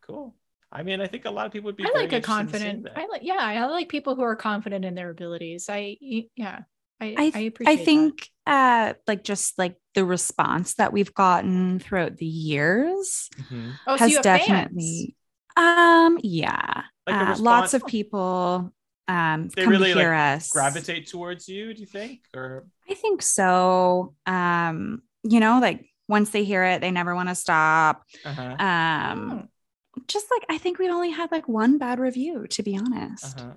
[0.02, 0.34] Cool.
[0.72, 1.84] I mean, I think a lot of people would be.
[1.84, 2.98] I very like a interested in seeing confident.
[2.98, 5.66] I like, yeah, I like people who are confident in their abilities.
[5.70, 5.96] I,
[6.36, 6.60] yeah,
[7.00, 7.72] I, I I, appreciate.
[7.72, 7.84] I that.
[7.84, 13.78] think uh like just like the response that we've gotten throughout the years Mhm.
[13.86, 14.38] Oh, so has you have fans.
[14.38, 15.16] definitely
[15.56, 18.72] um yeah Like uh, lots of people
[19.08, 21.74] um They come really, to like, hear us gravitate towards you.
[21.74, 22.20] Do you think?
[22.34, 27.28] Or i think so um you know like once they hear it they never want
[27.28, 28.56] to stop uh-huh.
[28.64, 29.48] um
[29.96, 33.38] Oh, just like i think we've only had like one bad review to be honest
[33.38, 33.54] Uh-huh.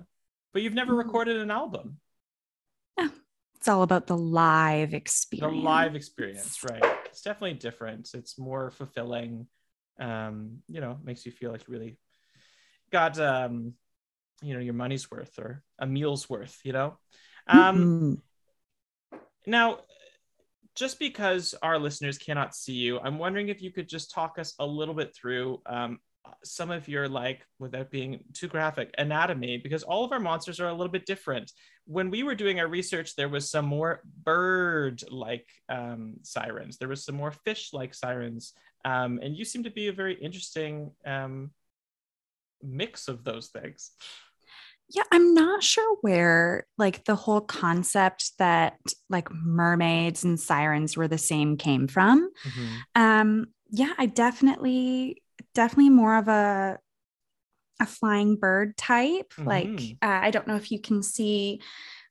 [0.52, 0.98] But you've never Mhm.
[1.04, 2.00] recorded an album.
[3.58, 5.52] It's all about the live experience.
[5.52, 6.84] The live experience, right?
[7.06, 8.10] It's definitely different.
[8.14, 9.48] It's more fulfilling.
[9.98, 11.98] Um, you know, makes you feel like you really
[12.92, 13.74] got um,
[14.42, 16.98] you know, your money's worth or a meal's worth, you know?
[17.48, 18.22] Um Mhm.
[19.46, 19.80] now
[20.76, 24.54] just because our listeners cannot see you, I'm wondering if you could just talk us
[24.60, 25.98] a little bit through um,
[26.44, 30.68] some of your like, without being too graphic, anatomy, because all of our monsters are
[30.68, 31.52] a little bit different.
[31.86, 36.78] When we were doing our research, there was some more bird-like um, sirens.
[36.78, 38.52] There was some more fish-like sirens,
[38.84, 41.50] um, and you seem to be a very interesting um,
[42.62, 43.92] mix of those things.
[44.90, 48.78] Yeah, I'm not sure where like the whole concept that
[49.10, 52.30] like mermaids and sirens were the same came from.
[52.94, 55.22] Um yeah, I definitely
[55.54, 56.78] definitely more of a
[57.80, 59.32] a flying bird type.
[59.46, 59.98] Like Mhm.
[60.02, 61.60] uh, I don't know if you can see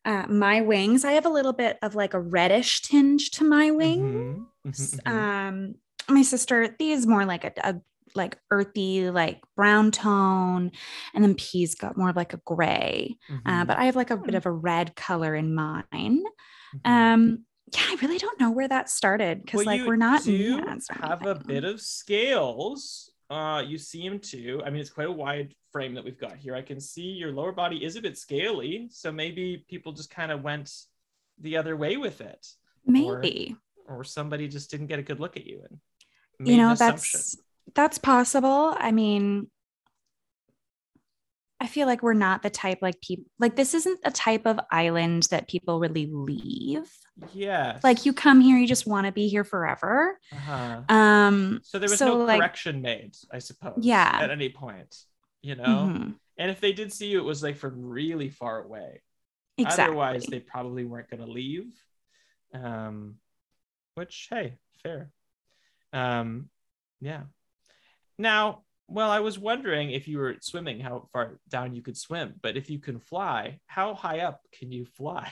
[0.06, 1.06] uh, my wings.
[1.06, 4.04] I have a little bit of like a reddish tinge to my wings.
[4.04, 5.28] Mhm, mhm, mhm.
[5.48, 5.76] Um
[6.10, 7.76] my sister, Thea's more like a, a
[8.16, 10.72] like earthy, like brown tone,
[11.14, 13.18] and then P's got more of like a gray.
[13.46, 14.38] Uh, Mhm, but I have like a bit Hmm.
[14.38, 16.24] of a red color in mine.
[16.74, 16.84] mhm.
[16.86, 20.62] Um, yeah, I really don't know where that started because Well, like we're not do
[20.90, 23.07] have a bit of scales.
[23.30, 24.62] Uh, you seem to.
[24.66, 26.56] I mean, it's quite a wide frame that we've got here.
[26.56, 30.32] I can see your lower body is a bit scaly, so maybe people just kind
[30.32, 30.72] of went
[31.40, 32.48] the other way with it,
[32.86, 33.56] maybe
[33.88, 35.80] or somebody just didn't get a good look at you and
[36.40, 37.38] made you know that's
[37.76, 38.74] that's possible.
[38.78, 39.50] I mean,
[41.60, 44.60] I feel like we're not the type like people like this isn't a type of
[44.72, 46.90] island that people really leave.
[47.34, 47.84] Yes.
[47.84, 50.20] Like you come here, you just want to be here forever.
[50.32, 50.82] Uh-huh.
[50.90, 53.80] Um, So there was so, no like- correction made, I suppose.
[53.82, 54.20] Yeah.
[54.22, 54.96] At any point,
[55.42, 55.64] you know.
[55.92, 59.02] mhm, And if they did see you, it was like from really far away.
[59.58, 59.84] exactly.
[59.86, 61.74] Otherwise, they probably weren't going to leave.
[62.54, 63.16] Um,
[63.96, 64.54] which, hey,
[64.84, 65.10] fair.
[65.94, 66.50] Um,
[67.02, 67.24] yeah.
[68.20, 72.36] Now, well, I was wondering if you were swimming, how far down you could swim.
[72.42, 75.32] But if you can fly, how high up can you fly?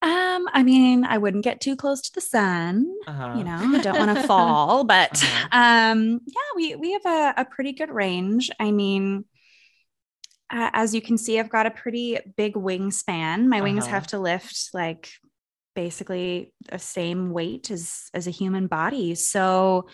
[0.00, 2.86] Um, I mean, I wouldn't get too close to the sun.
[3.06, 3.28] Uh-huh.
[3.32, 5.48] You know, I don't want to fall, but Uh-huh.
[5.52, 8.50] um, yeah, we we have a, a pretty good range.
[8.60, 9.24] I mean,
[10.50, 13.46] uh, as you can see, I've got a pretty big wingspan.
[13.46, 13.94] My wings Uh-huh.
[13.94, 15.10] have to lift like
[15.74, 19.14] basically the same weight as as a human body.
[19.14, 19.88] So,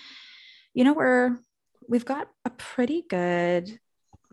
[0.74, 1.38] you know, we're
[1.88, 3.80] we've got a pretty good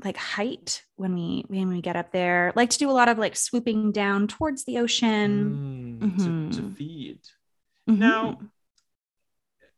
[0.04, 2.52] like height when we when we get up there.
[2.56, 6.00] Like to do a lot of like swooping down towards the ocean.
[6.02, 6.76] Mm, to, to Mhm.
[6.78, 7.20] feed.
[7.90, 7.98] Mhm.
[7.98, 8.38] Now,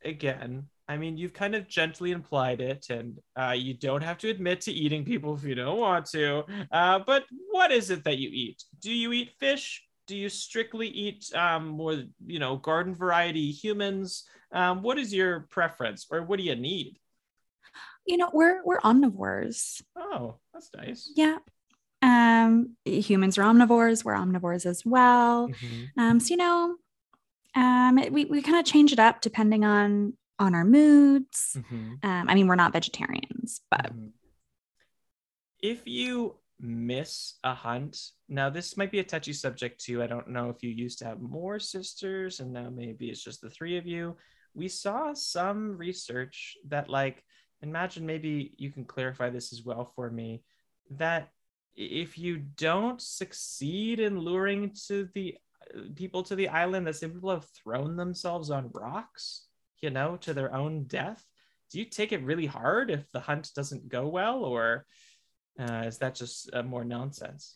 [0.03, 4.29] again, I mean, you've kind of gently implied it, and uh, you don't have to
[4.29, 6.43] admit to eating people if you don't want to.
[6.71, 8.63] Uh, but what is it that you eat?
[8.81, 14.25] Do you eat fish, do you strictly eat um, more, you know, garden variety humans?
[14.51, 16.99] Um, what is your preference, or what do you need?
[18.05, 19.81] You know, we're we're omnivores.
[19.95, 21.11] Oh, that's nice.
[21.15, 21.37] Yeah.
[22.01, 24.03] Um, humans are omnivores.
[24.03, 25.47] We're omnivores as well.
[25.49, 25.87] Mhm.
[25.97, 26.75] Um, so you know,
[27.55, 31.55] um, it- we we kind of change it up depending on on our moods.
[31.57, 32.03] Mhm.
[32.03, 34.11] Um, I mean, we're not vegetarians, but Mhm.
[35.61, 37.97] If you miss a hunt,
[38.27, 40.03] now this might be a touchy subject too.
[40.03, 43.39] I don't know if you used to have more sisters and now maybe it's just
[43.41, 44.17] the three of you.
[44.53, 47.23] We saw some research that, like,
[47.63, 50.43] imagine maybe you can clarify this as well for me
[50.91, 51.29] that
[51.75, 55.35] if you don't succeed in luring to the
[55.75, 59.47] uh, people to the island, that some people have thrown themselves on rocks,
[59.81, 61.25] you know, to their own death
[61.73, 64.85] do you take it really hard if the hunt doesn't go well or
[65.59, 67.55] uh, is that just uh, more nonsense?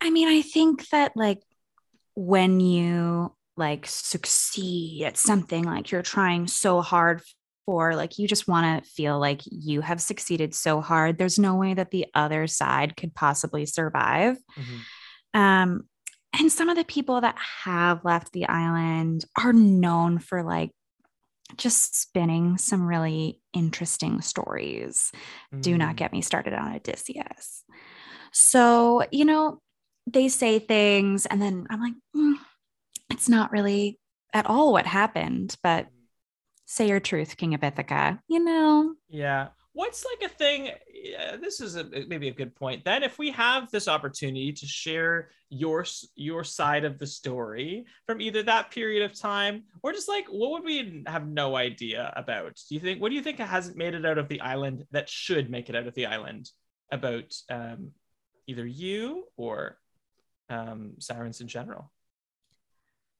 [0.00, 1.42] I mean, I think that like
[2.14, 7.20] when you like succeed at something, like you're trying so hard
[7.66, 11.18] for, like you just want to feel like you have succeeded so hard.
[11.18, 14.36] There's no way that the other side could possibly survive.
[15.34, 15.82] Um,
[16.38, 20.70] and some of the people that have left the island are known for like
[21.56, 25.12] just spinning some really interesting stories.
[25.60, 25.96] Do not Mm.
[25.96, 27.64] get me started on Odysseus.
[28.32, 29.60] So, you know,
[30.06, 32.36] they say things, and then I'm like, "Mm,
[33.10, 33.98] it's not really
[34.32, 35.88] at all what happened, but
[36.72, 38.20] say your truth, King of Ithaca.
[38.28, 39.48] You know, yeah.
[39.74, 40.70] What's like a thing
[41.02, 44.66] yeah, this is a, maybe a good point then if we have this opportunity to
[44.66, 50.08] share your your side of the story from either that period of time or just
[50.08, 52.60] like what would we have no idea about?
[52.68, 55.08] Do you think what do you think hasn't made it out of the island that
[55.08, 56.50] should make it out of the island
[56.90, 57.90] about um,
[58.46, 59.78] either you or
[60.48, 61.90] um, sirens in general?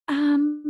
[0.09, 0.62] Um,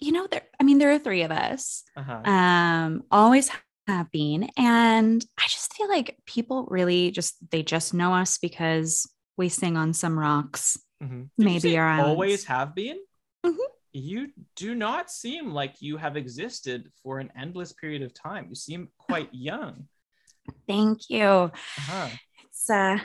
[0.00, 1.84] you know, there, I mean, there are three of us.
[1.96, 2.22] uh-huh.
[2.30, 3.50] um always
[3.86, 9.06] have been and i just feel like people really just they just know us because
[9.36, 11.28] we sing on some rocks Mhm.
[11.36, 12.98] You maybe our always have been.
[13.44, 13.58] Mhm.
[13.92, 18.46] You do not seem like you have existed for an endless period of time.
[18.48, 19.86] You seem quite young.
[20.66, 21.50] thank you
[21.82, 22.08] Uh-huh.
[22.44, 22.96] it's uh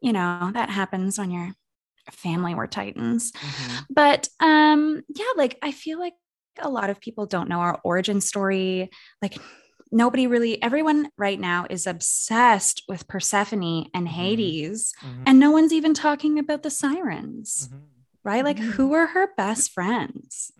[0.00, 1.50] you know that happens when your
[2.12, 3.84] family were titans Mhm.
[3.90, 6.14] but um yeah like i feel like
[6.60, 8.90] a lot of people don't know our origin story
[9.22, 9.38] like
[9.92, 14.10] nobody really everyone right now is obsessed with persephone and Mhm.
[14.10, 15.22] hades Mhm.
[15.26, 17.80] and no one's even talking about the sirens Mhm.
[18.24, 18.72] right like Mhm.
[18.72, 20.52] who are her best friends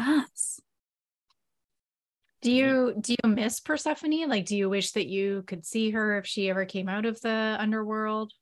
[0.00, 0.22] Mhm.
[0.22, 0.60] us
[2.42, 4.28] Do you do you miss Persephone?
[4.28, 7.20] Like, do you wish that you could see her if she ever came out of
[7.20, 8.32] the underworld?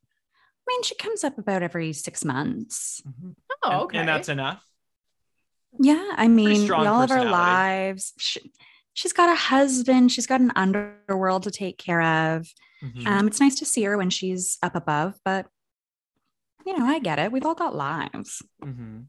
[0.66, 3.34] I mean she comes up about every six months Mhm.
[3.62, 3.98] Oh, okay.
[3.98, 4.62] And that's enough.
[5.80, 8.40] yeah i mean we all have our lives she,
[8.92, 12.52] she's got a husband she's got an underworld to take care of
[12.82, 13.06] Mhm.
[13.06, 15.46] um it's nice to see her when she's up above but
[16.66, 19.06] you know i get it we've all got lives Mhm.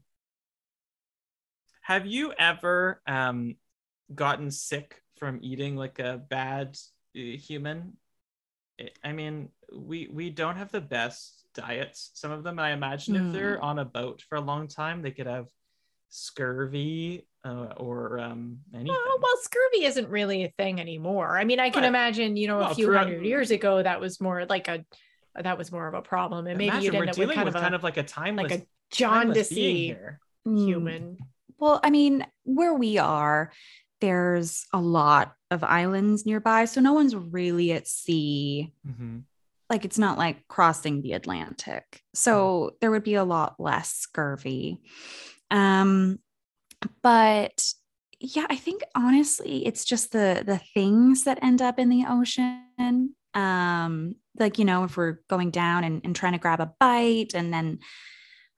[1.82, 3.54] Have you ever um,
[4.12, 6.76] gotten sick from eating like a bad
[7.16, 7.96] uh, human?
[8.80, 12.10] I- I mean, we we don't have the best diets.
[12.14, 15.10] Some of them, I imagine, if they're on a boat for a long time, they
[15.10, 15.46] could have
[16.08, 18.90] scurvy uh, or um, anything.
[18.96, 21.38] Oh, well, scurvy isn't really a thing anymore.
[21.38, 23.82] I mean, I can But- imagine, you know, well, a few throughout- hundred years ago,
[23.82, 24.84] that was more like a
[25.42, 27.54] that was more of a problem, and maybe you'd we're end up with kind with
[27.54, 30.20] of a kind of like a timeless, like a timeless being jaundicey here.
[30.46, 30.64] Mm.
[30.66, 31.18] human.
[31.58, 33.50] well i mean where we are
[34.00, 39.24] there's a lot of islands nearby so no one's really at sea Mhm.
[39.68, 42.02] Like it's not like crossing the Atlantic.
[42.14, 44.80] So there would be a lot less scurvy.
[45.50, 46.18] Um
[47.02, 47.64] but
[48.20, 53.14] yeah, I think honestly it's just the the things that end up in the ocean.
[53.34, 57.34] Um like you know if we're going down and, and trying to grab a bite
[57.34, 57.78] and then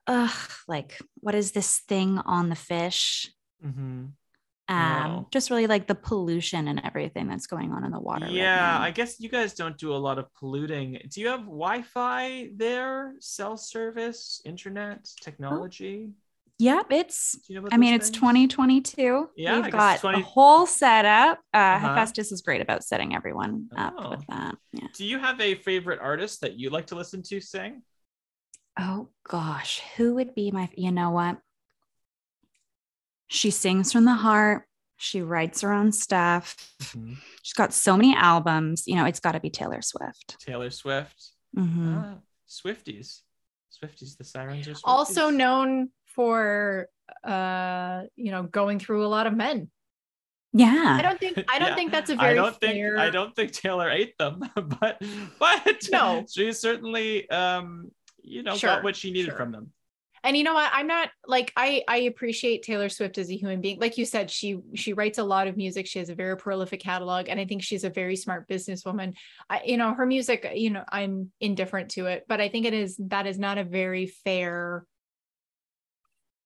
[0.07, 3.31] ugh like what is this thing on the fish?
[3.65, 4.13] Mhm.
[4.69, 5.27] Um Oh.
[5.31, 8.27] just really like the pollution and everything that's going on in the water.
[8.27, 8.81] Yeah, now.
[8.81, 10.99] I guess you guys don't do a lot of polluting.
[11.11, 13.15] Do you have Wi-Fi there?
[13.19, 16.11] Cell service, internet, technology?
[16.61, 19.29] Yep, it's you know I mean, those it's 2022.
[19.37, 21.39] Yeah, We've got 20 a whole setup.
[21.53, 21.87] Uh, Uh-huh.
[21.87, 24.09] Hephaestus is great about setting everyone up Oh.
[24.11, 24.55] with that.
[24.73, 24.87] Yeah.
[24.93, 27.81] Do you have a favorite artist that you like to listen to sing?
[28.77, 30.69] Oh gosh, who would be my?
[30.75, 31.37] You know what?
[33.29, 34.65] She sings from the heart.
[34.97, 36.57] She writes her own stuff.
[37.41, 38.83] She's got so many albums.
[38.85, 40.35] You know, it's got to be Taylor Swift.
[40.41, 41.15] Taylor Swift.
[41.57, 42.03] Mhm.
[42.03, 42.17] Ah,
[42.49, 43.21] Swifties.
[43.71, 44.81] Swifties, the sirens are Swifties.
[44.83, 46.87] Also known for
[47.23, 49.69] uh, you know, going through a lot of men.
[50.51, 50.97] Yeah.
[50.99, 52.69] I don't think I don't Yeah, think that's a very i don't fair.
[52.73, 55.01] think I don't think Taylor ate them, but
[55.39, 56.25] but No.
[56.29, 59.37] she certainly um you know Sure, got what she needed sure.
[59.37, 59.71] from them.
[60.23, 63.61] And you know what i'm not like i i appreciate taylor swift as a human
[63.61, 66.37] being like you said she she writes a lot of music she has a very
[66.37, 69.13] prolific catalog and i think she's a very smart businesswoman
[69.49, 72.73] I, you know her music you know i'm indifferent to it but i think it
[72.73, 74.85] is that is not a very fair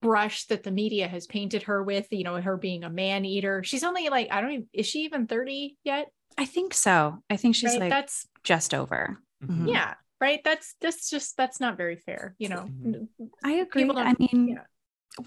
[0.02, 3.64] brush that the media has painted her with you know her being a man eater
[3.64, 6.08] she's only like i don't even is she even 30 yet
[6.38, 7.20] I think so.
[7.30, 7.82] I think she's right?
[7.82, 9.20] like that's just over.
[9.44, 9.70] Mhm.
[9.70, 9.94] yeah
[10.24, 13.08] right that's that's just that's not very fair you know Mhm.
[13.44, 13.84] I agree.
[13.84, 14.66] People I mean, yeah.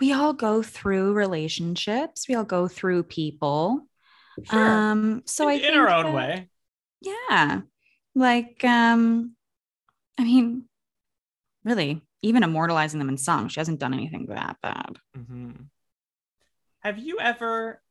[0.00, 2.18] we all go through relationships.
[2.28, 3.86] We all go through people.
[4.50, 4.68] Sure.
[4.90, 6.32] Um, so I in, in our own that- way.
[7.00, 7.60] Yeah.
[8.14, 9.36] Like, um,
[10.18, 10.64] I mean,
[11.64, 14.92] really, even immortalizing them in song, she hasn't done anything that bad.
[15.16, 15.66] Mhm.
[16.80, 17.82] Have you ever,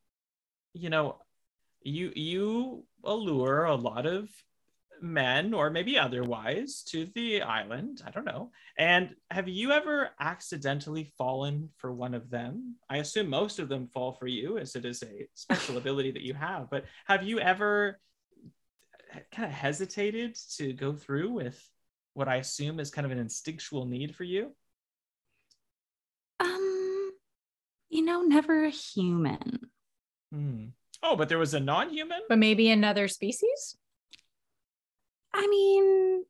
[0.74, 1.06] you know,
[1.82, 4.30] you you allure a lot of
[5.02, 8.02] men or maybe otherwise to the island.
[8.06, 8.52] I don't know.
[8.78, 12.76] And have you ever accidentally fallen for one of them?
[12.90, 16.24] I assume most of them fall for you, as it is a special ability that
[16.24, 16.70] you have.
[16.70, 18.00] But have you ever
[19.32, 21.62] kind of hesitated to go through with
[22.14, 24.56] what I assume is kind of an instinctual need for you?
[26.40, 27.12] Um,
[27.90, 29.60] you know, never a human.
[30.34, 30.66] Hmm.
[31.04, 32.22] Oh, but there was a non-human.
[32.28, 33.78] but maybe another species
[35.36, 36.24] I mean,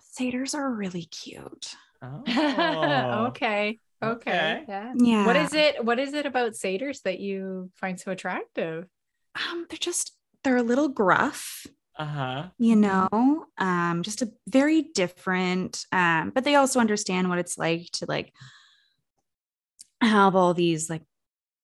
[0.00, 1.74] satyrs are really cute.
[2.02, 2.22] Oh.
[3.28, 3.80] okay.
[4.02, 4.30] Okay.
[4.30, 4.64] Okay.
[4.68, 4.92] Yeah.
[4.94, 5.26] Yeah.
[5.26, 5.84] What is it?
[5.84, 8.86] What is it about satyrs that you find so attractive?
[9.34, 10.12] Um, they're just
[10.44, 11.66] they're a little gruff,
[11.98, 12.44] Uh huh.
[12.58, 13.46] you know.
[13.58, 15.84] Um, just a very different.
[15.90, 18.32] Um, but they also understand what it's like to like
[20.00, 21.02] have all these like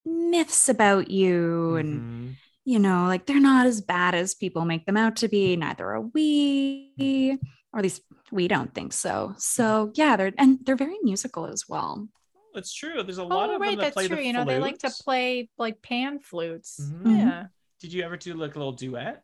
[0.04, 2.30] myths about you and Mm-hmm.
[2.64, 5.56] You know, like they're not as bad as people make them out to be.
[5.56, 7.38] Neither are we,
[7.72, 8.02] or at least
[8.32, 9.10] we don't think so.
[9.28, 9.34] Mm-hmm.
[9.38, 12.08] So yeah, they're and they're very musical as well.
[12.54, 13.02] It's true.
[13.02, 13.70] There's a oh, lot Oh, of right.
[13.70, 14.16] them that That's play true.
[14.16, 16.80] the You know, they like to play like pan flutes.
[16.80, 17.18] Mhm.
[17.18, 17.46] Yeah.
[17.80, 19.22] Did you ever do like a little duet?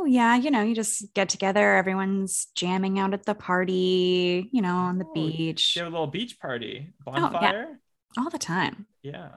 [0.00, 4.62] Oh yeah, you know, you just get together, everyone's jamming out at the party, you
[4.62, 7.20] know, on the Oh, beach You have a little beach party Oh, yeah.
[7.20, 7.80] bonfire.
[8.16, 8.86] all the time.
[9.02, 9.30] yeah.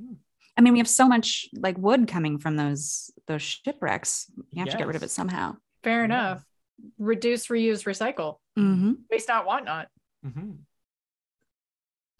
[0.00, 0.14] Hmm.
[0.58, 4.26] I mean, we have so much like wood coming from those those shipwrecks.
[4.50, 5.56] You have to get rid of it somehow.
[5.84, 6.04] Fair Yeah.
[6.06, 6.44] enough.
[6.98, 8.36] Reduce, reuse, recycle.
[8.58, 8.92] Mm-hmm.
[9.10, 9.88] Waste not, want not.
[10.26, 10.50] Mm-hmm.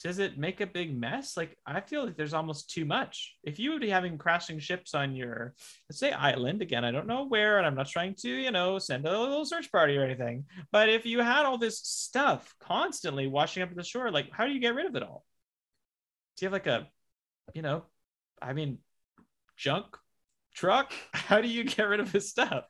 [0.04, 1.36] Does it make a big mess?
[1.36, 3.34] Like I feel like there's almost too much.
[3.42, 5.54] If you would be having crashing ships on your,
[5.90, 8.78] let's say island again, I don't know where, and I'm not trying to, you know,
[8.78, 10.44] send a little search party or anything.
[10.70, 14.46] But if you had all this stuff constantly washing up at the shore, like how
[14.46, 15.24] do you get rid of it all?
[16.36, 16.86] Do you have like a,
[17.52, 17.82] you know,
[18.42, 18.78] I mean,
[19.56, 19.86] junk
[20.54, 20.92] truck?
[21.12, 22.64] How do you get rid of this stuff?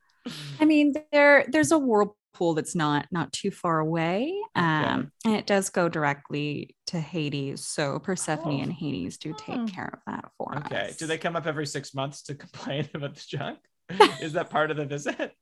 [0.60, 4.66] I mean, there there's a whirlpool that's not not too far away, Okay.
[4.66, 7.64] um, and it does go directly to Hades.
[7.66, 8.62] So Persephone Oh.
[8.62, 9.66] and Hades do take Oh.
[9.66, 10.66] care of that for us.
[10.66, 10.94] Okay.
[10.98, 13.58] Do they come up every six months to complain about the junk?
[14.20, 15.32] Is that part of the visit?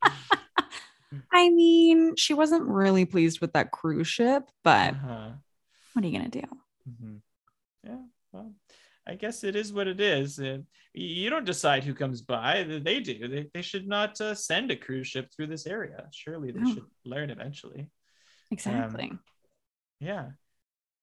[1.32, 5.32] I mean, she wasn't really pleased with that cruise ship, but Uh-huh.
[5.94, 6.42] what are you gonna do?
[6.88, 7.20] Mhm.
[7.82, 7.98] Yeah.
[8.32, 8.54] Well,
[9.06, 10.40] I guess it is what it is.
[10.92, 12.64] You don't decide who comes by.
[12.82, 13.28] They do.
[13.28, 16.08] They, they should not uh, send a cruise ship through this area.
[16.12, 16.74] Surely they No.
[16.74, 17.88] should learn eventually.
[18.50, 19.12] Exactly.
[20.00, 20.24] Yeah.
[20.24, 20.32] Do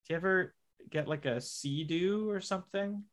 [0.09, 0.53] you ever
[0.89, 3.03] get like a sea doo or something?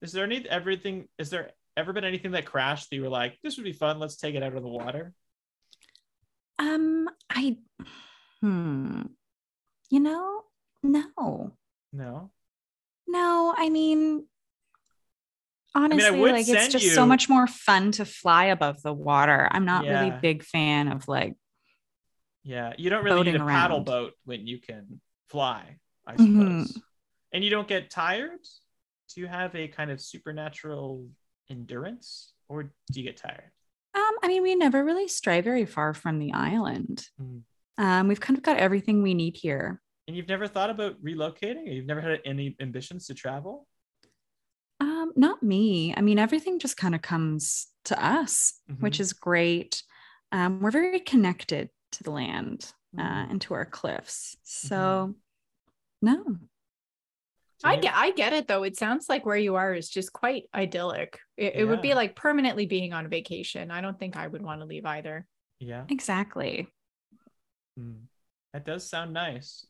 [0.00, 1.06] Is there any everything?
[1.18, 3.98] Is there ever been anything that crashed that you were like, this would be fun.
[4.00, 5.14] Let's take it out of the water?
[6.58, 7.56] um, I,
[8.40, 9.02] hmm,
[9.90, 10.42] you know,
[10.82, 11.56] no,
[11.92, 12.30] No.
[13.08, 13.54] no.
[13.56, 14.26] I mean,
[15.74, 19.48] honestly, would like it's just you- so much more fun to fly above the water.
[19.50, 21.34] I'm not really big fan of like
[22.44, 26.64] Yeah, you don't really need a Boating paddle boat when you can fly, I Mhm.
[26.66, 26.82] suppose.
[27.32, 28.40] And you don't get tired?
[29.14, 31.08] Do you have a kind of supernatural
[31.48, 33.50] endurance or do you get tired?
[33.94, 37.08] Um, I mean, we never really stray very far from the island.
[37.20, 37.42] Mhm.
[37.78, 39.80] Um, we've kind of got everything we need here.
[40.08, 41.66] And you've never thought about relocating?
[41.68, 43.68] Or you've never had any ambitions to travel?
[45.16, 45.94] Not me.
[45.96, 49.00] I mean, everything just kind of comes to us, which Mhm.
[49.00, 49.82] is great.
[50.30, 53.30] Um, we're very connected to the land uh, Mhm.
[53.30, 54.36] and to our cliffs.
[54.36, 54.68] Mm-hmm.
[54.68, 55.14] So,
[56.00, 56.38] no.
[57.64, 58.64] I get, I get it though.
[58.64, 61.18] It sounds like where you are is just quite idyllic.
[61.36, 63.70] It, it would be like permanently being on vacation.
[63.70, 65.26] I don't think I would want to leave either.
[65.60, 65.84] Yeah.
[65.88, 66.66] Exactly.
[67.78, 68.06] Mm.
[68.52, 69.64] That does sound nice.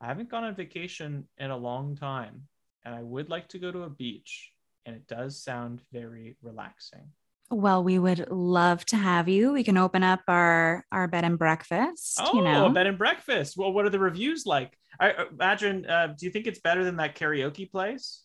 [0.00, 2.46] I haven't gone on vacation in a long time,
[2.84, 4.52] and I would like to go to a beach,
[4.88, 7.12] and it does sound very relaxing.
[7.50, 9.52] Well, we would love to have you.
[9.52, 12.18] We can open up our our bed and breakfast.
[12.20, 13.56] Oh, you know, a bed and breakfast.
[13.56, 14.76] Well, what are the reviews like?
[14.98, 15.86] I uh, imagine.
[15.86, 18.22] Uh, do you think it's better than that karaoke place?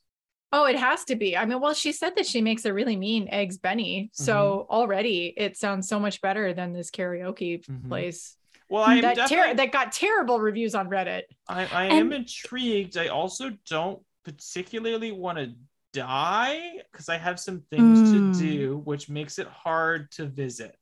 [0.53, 1.35] Oh, it has to be.
[1.35, 4.09] I mean, well, she said that she makes a really mean eggs Benny.
[4.13, 7.89] So already it sounds so much better than this karaoke Mhm.
[7.89, 8.37] place.
[8.69, 11.23] Well, I am That, ter- that got terrible reviews on Reddit.
[11.47, 12.97] I, I am intrigued.
[12.97, 15.53] I also don't particularly want to
[15.93, 18.11] die because I have some things Mm.
[18.11, 20.77] to do, which makes it hard to visit.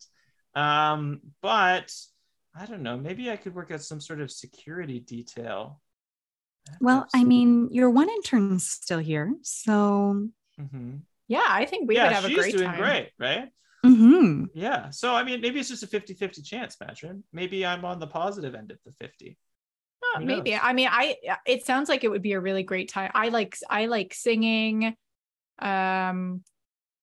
[0.55, 1.93] Um, but
[2.55, 2.97] I don't know.
[2.97, 5.81] Maybe I could work out some sort of security detail.
[6.79, 10.97] well, I mean, your one intern's still here, so hmm
[11.27, 12.77] Yeah, I think we yeah, would have she's a great doing time.
[12.77, 13.49] great, right?
[13.85, 14.51] mhm.
[14.53, 14.89] Yeah.
[14.89, 17.23] So I mean, maybe it's just a 50-50 chance, Matron.
[17.31, 19.37] Maybe I'm on the positive end of the 50.
[20.15, 20.55] Uh, maybe.
[20.55, 21.15] I mean, I
[21.45, 23.11] it sounds like it would be a really great time.
[23.13, 24.95] I like I like singing.
[25.61, 26.43] Um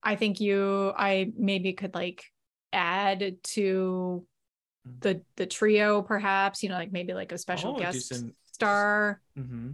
[0.03, 2.25] I think you I maybe could like
[2.73, 4.27] add to
[4.87, 5.01] Mm.
[5.01, 9.21] the the trio perhaps, you know, like maybe like a special Oh, guest some- star.
[9.37, 9.73] hmm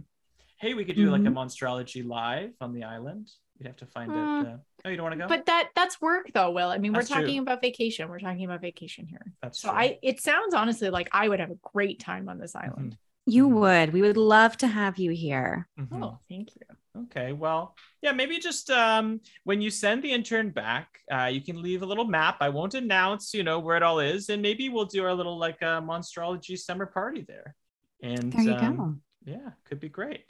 [0.57, 1.33] Hey, we could do like a Mhm.
[1.35, 3.29] monstrology live on the island.
[3.59, 4.17] We'd have to find Mm.
[4.41, 4.45] out.
[4.47, 4.57] Uh...
[4.83, 5.27] Oh, you don't want to go?
[5.27, 6.69] But that that's work though, Will.
[6.69, 7.41] I mean, That's we're talking true.
[7.43, 8.09] about vacation.
[8.09, 9.31] We're talking about vacation here.
[9.41, 9.77] That's So true.
[9.77, 12.71] I it sounds honestly like I would have a great time on this Mm-hmm.
[12.71, 12.97] island.
[13.25, 13.93] You would.
[13.93, 15.67] We would love to have you here.
[15.79, 16.03] Mhm.
[16.03, 16.61] Oh, thank you.
[17.03, 21.61] Okay, well, yeah, maybe just um, when you send the intern back, uh, you can
[21.61, 22.37] leave a little map.
[22.39, 25.37] I won't announce, you know, where it all is, and maybe we'll do our little
[25.37, 27.55] like uh, monstrology summer party there.
[28.01, 28.95] And There you um, go.
[29.25, 30.25] yeah, could be great.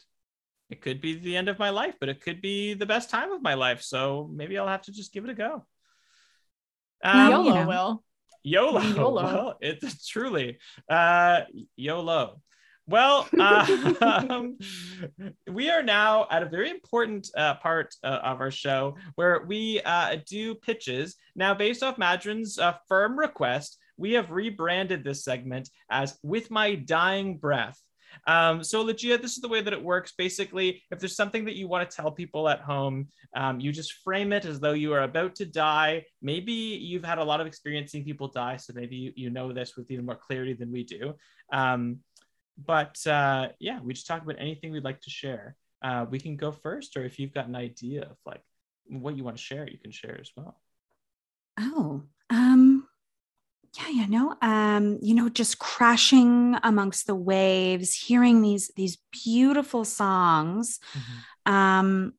[0.70, 3.32] It could be the end of my life, but it could be the best time
[3.32, 3.84] of my life.
[3.84, 5.66] So maybe I'll have to just give it a go.
[7.04, 7.68] Um, YOLO, you know.
[7.68, 8.04] Will.
[8.44, 8.82] YOLO.
[8.82, 9.24] YOLO.
[9.24, 10.58] Well, it's truly
[10.90, 11.42] uh,
[11.76, 12.42] YOLO.
[12.88, 13.28] Well,
[14.02, 14.58] um,
[15.50, 19.82] we are now at a very important uh, part uh, of our show where we
[19.82, 21.16] uh, do pitches.
[21.36, 26.76] Now, based off Madron's uh, firm request, we have rebranded this segment as With My
[26.76, 27.80] Dying Breath.
[28.28, 30.14] Um, so, Ligia, this is the way that it works.
[30.18, 33.94] Basically, if there's something that you want to tell people at home, um, you just
[34.04, 36.06] frame it as though you are about to die.
[36.22, 39.52] Maybe you've had a lot of experience seeing people die, so maybe you, you know
[39.52, 41.16] this with even more clarity than we do.
[41.52, 42.00] Um,
[42.58, 45.56] but uh, yeah, we just talk about anything we'd like to share.
[45.82, 48.42] Uh, we can go first, or if you've got an idea of like
[48.88, 50.60] what you want to share, you can share as well.
[51.60, 52.88] Oh, um,
[53.78, 59.84] yeah, you know, um, you know, just crashing amongst the waves, hearing these these beautiful
[59.86, 60.80] songs.
[61.46, 62.14] Um,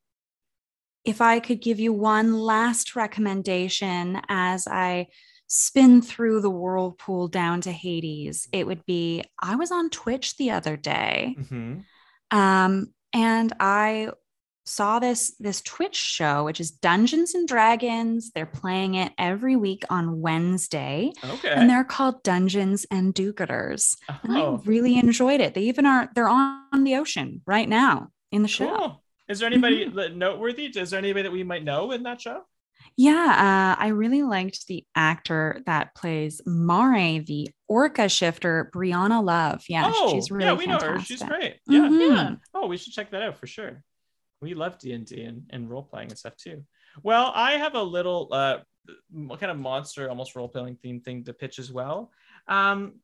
[1.04, 5.06] if I could give you one last recommendation as I
[5.48, 10.50] spin through the whirlpool down to Hades, it would be I was on Twitch the
[10.50, 11.36] other day.
[11.38, 11.84] Mhm.
[12.30, 14.10] Um, and I
[14.68, 18.32] saw this this Twitch show, which is Dungeons and Dragons.
[18.34, 21.52] They're playing it every week on Wednesday, Okay.
[21.52, 23.96] and they're called Dungeons and Do-Gooders.
[24.24, 25.54] And I oh, really enjoyed it.
[25.54, 28.76] They even are they're on the ocean right now in the show.
[28.76, 29.02] cool.
[29.28, 29.96] Is there anybody Mm-hmm.
[29.96, 30.66] that noteworthy?
[30.66, 32.42] Is there anybody that we might know in that show?
[32.96, 39.62] Yeah, uh, I really liked the actor that plays Mare, the orca shifter, Brianna Love.
[39.68, 40.98] Yeah, oh, she's really yeah, we know her.
[41.00, 41.58] She's great.
[41.66, 41.88] Yeah.
[41.88, 42.16] Mhm.
[42.16, 42.34] Yeah.
[42.54, 43.82] Oh, we should check that out for sure.
[44.40, 46.64] We love D and D and role playing and stuff too.
[47.02, 48.58] Well, I have a little uh,
[49.12, 52.10] kind of monster, almost role playing theme thing to pitch as well.
[52.48, 53.00] Um,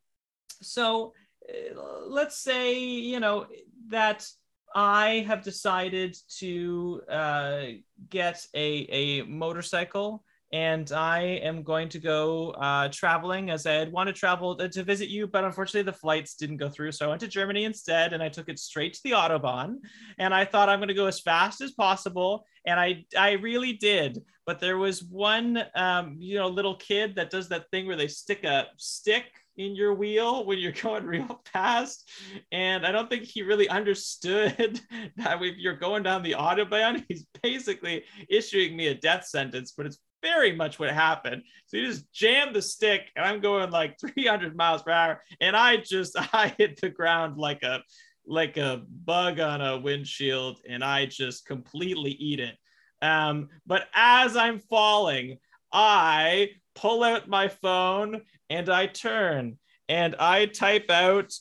[0.62, 1.12] so
[1.48, 3.46] uh, let's say you know
[3.88, 4.26] that
[4.74, 7.62] I have decided to uh,
[8.10, 10.24] get a a motorcycle.
[10.54, 14.68] And I am going to go uh, traveling as I had wanted to travel to,
[14.68, 16.92] to visit you, but unfortunately the flights didn't go through.
[16.92, 19.76] So I went to Germany instead, and I took it straight to the autobahn.
[20.18, 23.72] And I thought I'm going to go as fast as possible, and I I really
[23.72, 24.22] did.
[24.44, 28.08] But there was one um, you know little kid that does that thing where they
[28.08, 32.10] stick a stick in your wheel when you're going real fast,
[32.50, 34.80] and I don't think he really understood
[35.16, 39.72] that if you're going down the autobahn, he's basically issuing me a death sentence.
[39.76, 41.42] But it's very much what happened.
[41.66, 45.56] So he just jammed the stick, and I'm going like 300 miles per hour, and
[45.56, 47.82] I just I hit the ground like a
[48.24, 52.56] like a bug on a windshield, and I just completely eat it.
[53.02, 55.38] Um, but as I'm falling,
[55.72, 58.22] I pull out my phone
[58.52, 59.58] and I turn
[59.88, 61.32] and I type out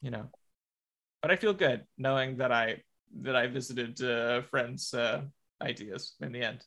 [0.01, 0.29] you know.
[1.21, 2.83] But I feel good knowing that I
[3.21, 5.23] that I visited uh, friends' uh,
[5.61, 6.63] ideas in the end.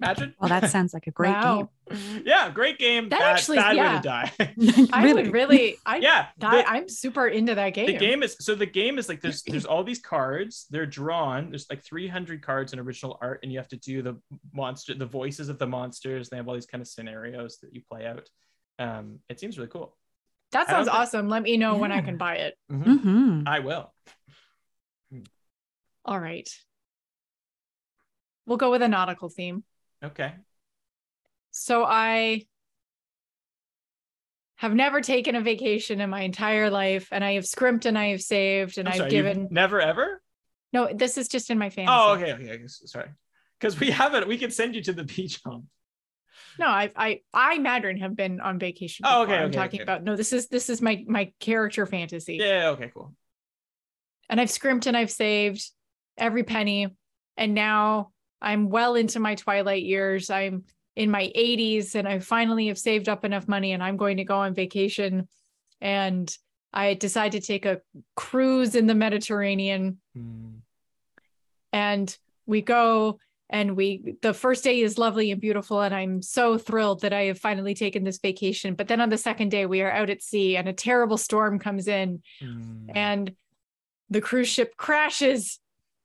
[0.00, 0.32] Imagine.
[0.38, 1.70] Well, that sounds like a great Wow.
[1.90, 2.22] game.
[2.24, 3.08] yeah, great game.
[3.08, 4.00] That bad, actually- bad way yeah.
[4.00, 4.88] to die.
[4.92, 7.86] I would really, I, yeah, I, the- I'm super into that game.
[7.86, 11.50] the game is so the game is like there's there's all these cards they're drawn
[11.50, 14.16] there's like 300 cards in original art and you have to do the
[14.52, 17.80] monster the voices of the monsters they have all these kind of scenarios that you
[17.90, 18.28] play out
[18.78, 19.96] um it seems really cool
[20.52, 21.28] that I don't sounds think- awesome.
[21.28, 22.54] Let me know when I can buy it.
[22.70, 23.92] hmm i will
[26.04, 26.48] All right.
[28.46, 29.62] We'll go with a nautical theme.
[30.02, 30.34] Okay
[31.50, 32.42] So I
[34.56, 38.08] have never taken a vacation in my entire life, and I have scrimped and I
[38.08, 39.48] have saved and I've sorry, given.
[39.50, 40.20] never ever
[40.72, 41.86] No, this is just in my oh, fantasy.
[41.88, 43.10] oh okay okay, sorry
[43.58, 45.68] because we haven't we can send you to the beach home
[46.58, 49.04] No, I, I, I, Madron have been on vacation.
[49.06, 49.34] Oh, before.
[49.34, 49.82] okay, I'm talking okay.
[49.82, 50.16] about no.
[50.16, 53.14] This is this is my my character fantasy, yeah okay cool
[54.28, 55.62] and I've scrimped and I've saved
[56.16, 56.88] every penny,
[57.36, 58.10] and now
[58.40, 60.30] I'm well into my twilight years.
[60.30, 60.64] I'm
[60.96, 64.24] in my 80s, and I finally have saved up enough money, and I'm going to
[64.24, 65.28] go on vacation,
[65.80, 66.32] and
[66.72, 67.80] I decide to take a
[68.16, 70.56] cruise in the Mediterranean, Hmm.
[71.72, 72.16] and
[72.46, 73.18] we go
[73.50, 77.22] and we the first day is lovely and beautiful and i'm so thrilled that i
[77.24, 80.22] have finally taken this vacation but then on the second day we are out at
[80.22, 82.86] sea and a terrible storm comes in Hmm.
[82.94, 83.32] and
[84.10, 85.60] the cruise ship crashes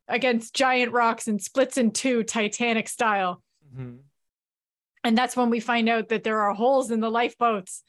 [0.07, 3.41] against giant rocks and splits in two titanic style.
[3.75, 3.99] Mhm.
[5.05, 7.83] and that's when we find out that there are holes in the lifeboats.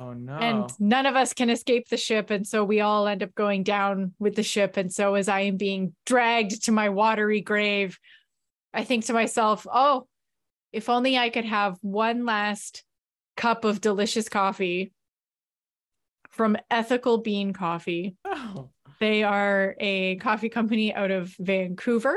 [0.00, 0.34] Oh no.
[0.34, 2.30] And none of us can escape the ship.
[2.30, 4.76] And so we all end up going down with the ship.
[4.76, 7.98] And so as i am being dragged to my watery grave
[8.74, 10.06] i think to myself oh
[10.72, 12.84] if only i could have one last
[13.36, 14.92] cup of delicious coffee
[16.28, 18.14] from ethical bean coffee.
[18.24, 18.70] Oh.
[19.00, 22.16] They are a coffee company out of vancouver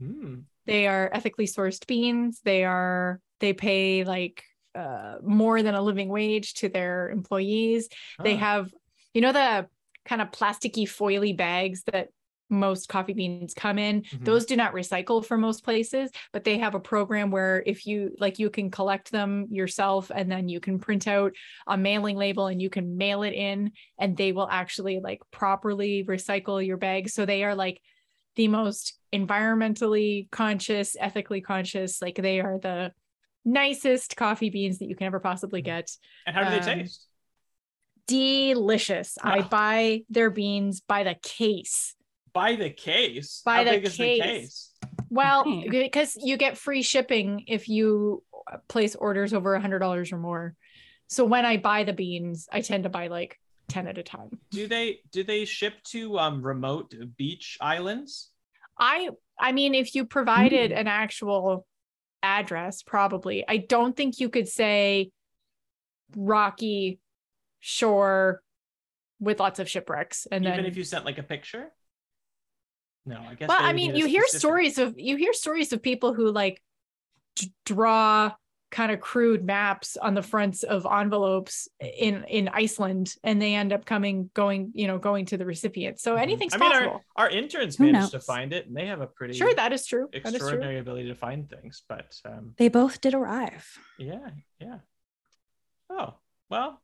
[0.00, 0.40] Hmm.
[0.66, 4.44] they are ethically sourced beans they are they pay like
[4.74, 7.88] uh, more than a living wage to their employees
[8.22, 8.38] they Ah.
[8.38, 8.70] have
[9.12, 9.66] you know the
[10.06, 12.08] kind of plasticky foily bags that
[12.50, 14.24] most coffee beans come in Mhm.
[14.24, 18.14] those do not recycle for most places but they have a program where if you
[18.18, 21.32] like you can collect them yourself and then you can print out
[21.68, 26.04] a mailing label and you can mail it in and they will actually like properly
[26.04, 27.80] recycle your bags so they are like
[28.36, 32.92] the most environmentally conscious ethically conscious like they are the
[33.44, 35.90] nicest coffee beans that you can ever possibly get
[36.26, 37.06] and how do they um, taste
[38.06, 39.16] delicious.
[39.22, 39.42] I Oh.
[39.42, 41.94] buy their beans by the case.
[42.32, 44.22] By the case By how the big is the case.
[44.22, 44.70] case
[45.10, 45.68] Well, Okay.
[45.68, 48.22] because you get free shipping if you
[48.68, 50.54] place orders over a hundred dollars or more.
[51.08, 53.38] So when I buy the beans, I tend to buy like
[53.68, 54.30] 10 at a time.
[54.50, 58.30] do they do they ship to um remote beach islands
[58.78, 60.80] I I mean, if you provided Mm.
[60.80, 61.66] an actual
[62.22, 63.44] address, probably.
[63.48, 65.10] I don't think you could say
[66.16, 66.98] rocky
[67.60, 68.42] shore
[69.20, 71.72] with lots of shipwrecks and even then if you sent like a picture
[73.10, 75.82] no i guess well i mean you hear specific- stories of you hear stories of
[75.82, 76.62] people who like
[77.36, 78.32] d- draw
[78.70, 83.72] kind of crude maps on the fronts of envelopes in in iceland and they end
[83.72, 85.98] up coming going you know going to the recipient.
[85.98, 86.20] So Mhm.
[86.22, 87.04] anything's I mean, possible.
[87.16, 89.72] our, our interns Who managed to find it and they have a pretty sure that
[89.72, 90.36] is true that is true.
[90.36, 93.66] extraordinary ability to find things but um They both did arrive.
[93.98, 94.30] yeah
[94.60, 94.78] yeah.
[95.90, 96.14] Oh
[96.48, 96.80] well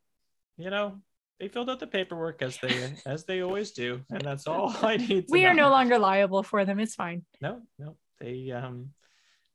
[0.57, 0.99] you know
[1.39, 4.97] they filled out the paperwork as they as they always do and that's all i
[5.09, 7.23] need to we are no longer liable for them it's fine.
[7.41, 8.89] No no they um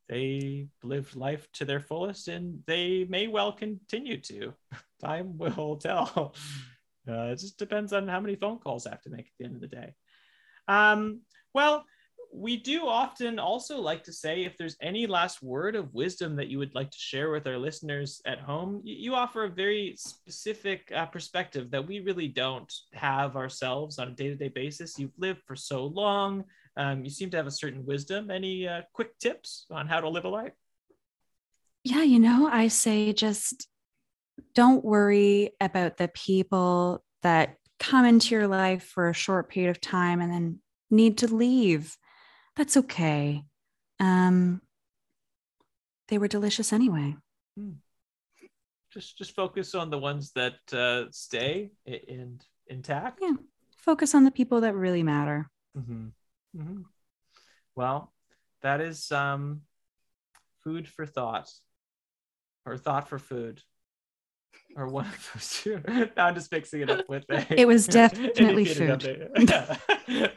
[0.08, 4.52] they lived life to their fullest and they may well continue to.
[5.02, 6.34] Time will tell.
[7.08, 9.44] Uh, it just depends on how many phone calls i have to make at the
[9.44, 9.94] end of the day.
[10.68, 11.22] Um
[11.54, 11.84] well
[12.34, 16.48] we do often also like to say if there's any last word of wisdom that
[16.48, 20.90] you would like to share with our listeners at home you, offer a very specific
[20.96, 24.98] uh, perspective that we really don't have ourselves on a day-to-day basis.
[24.98, 26.44] You've lived for so long
[26.76, 28.30] um, you seem to have a certain wisdom.
[28.30, 30.52] Any uh, quick tips on how to live a life?
[31.84, 33.68] Yeah, you know, I say just
[34.54, 39.80] don't worry about the people that come into your life for a short period of
[39.80, 40.58] time and then
[40.90, 41.96] need to leave.
[42.56, 43.44] That's okay.
[43.98, 44.60] Um,
[46.08, 47.16] they were delicious anyway.
[48.92, 53.20] Just just focus on the ones that uh, stay and intact.
[53.22, 53.36] Yeah.
[53.78, 55.48] Focus on the people that really matter.
[55.76, 56.08] Mm-hmm.
[56.56, 56.82] Mm-hmm.
[57.74, 58.12] Well,
[58.60, 59.62] that is um,
[60.62, 61.50] food for thought,
[62.66, 63.62] or thought for food,
[64.76, 65.80] or one of those two.
[66.16, 70.30] now I'm just mixing it up with a, It was definitely update.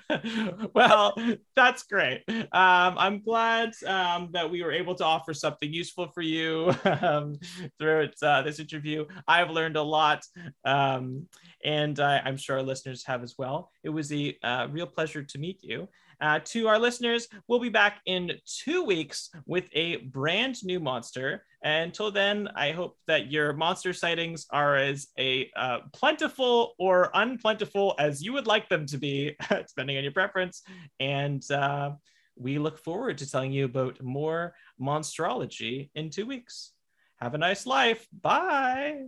[0.73, 1.15] well,
[1.55, 2.23] that's great.
[2.29, 7.35] Um, I'm glad um, that we were able to offer something useful for you um,
[7.79, 9.05] through uh, this interview.
[9.27, 10.23] I've learned a lot.
[10.63, 11.27] Um,
[11.63, 13.71] and uh, I'm sure our listeners have as well.
[13.83, 15.87] It was a uh, real pleasure to meet you.
[16.21, 21.45] Uh, to our listeners, we'll be back in two weeks with a brand new monster.
[21.63, 27.95] Until then, I hope that your monster sightings are as a uh, plentiful or unplentiful
[27.99, 30.61] as you would like them to be, depending on your preference.
[30.99, 31.91] And uh,
[32.35, 36.71] we look forward to telling you about more monstrology in two weeks.
[37.17, 38.05] Have a nice life.
[38.21, 39.05] Bye.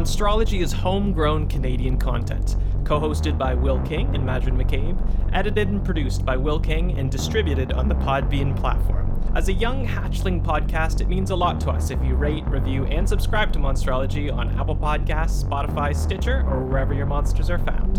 [0.00, 2.56] Monstrology is homegrown Canadian content,
[2.86, 4.98] co hosted by Will King and Madrin McCabe,
[5.34, 9.22] edited and produced by Will King, and distributed on the Podbean platform.
[9.34, 12.86] As a young hatchling podcast, it means a lot to us if you rate, review,
[12.86, 17.98] and subscribe to Monstrology on Apple Podcasts, Spotify, Stitcher, or wherever your monsters are found.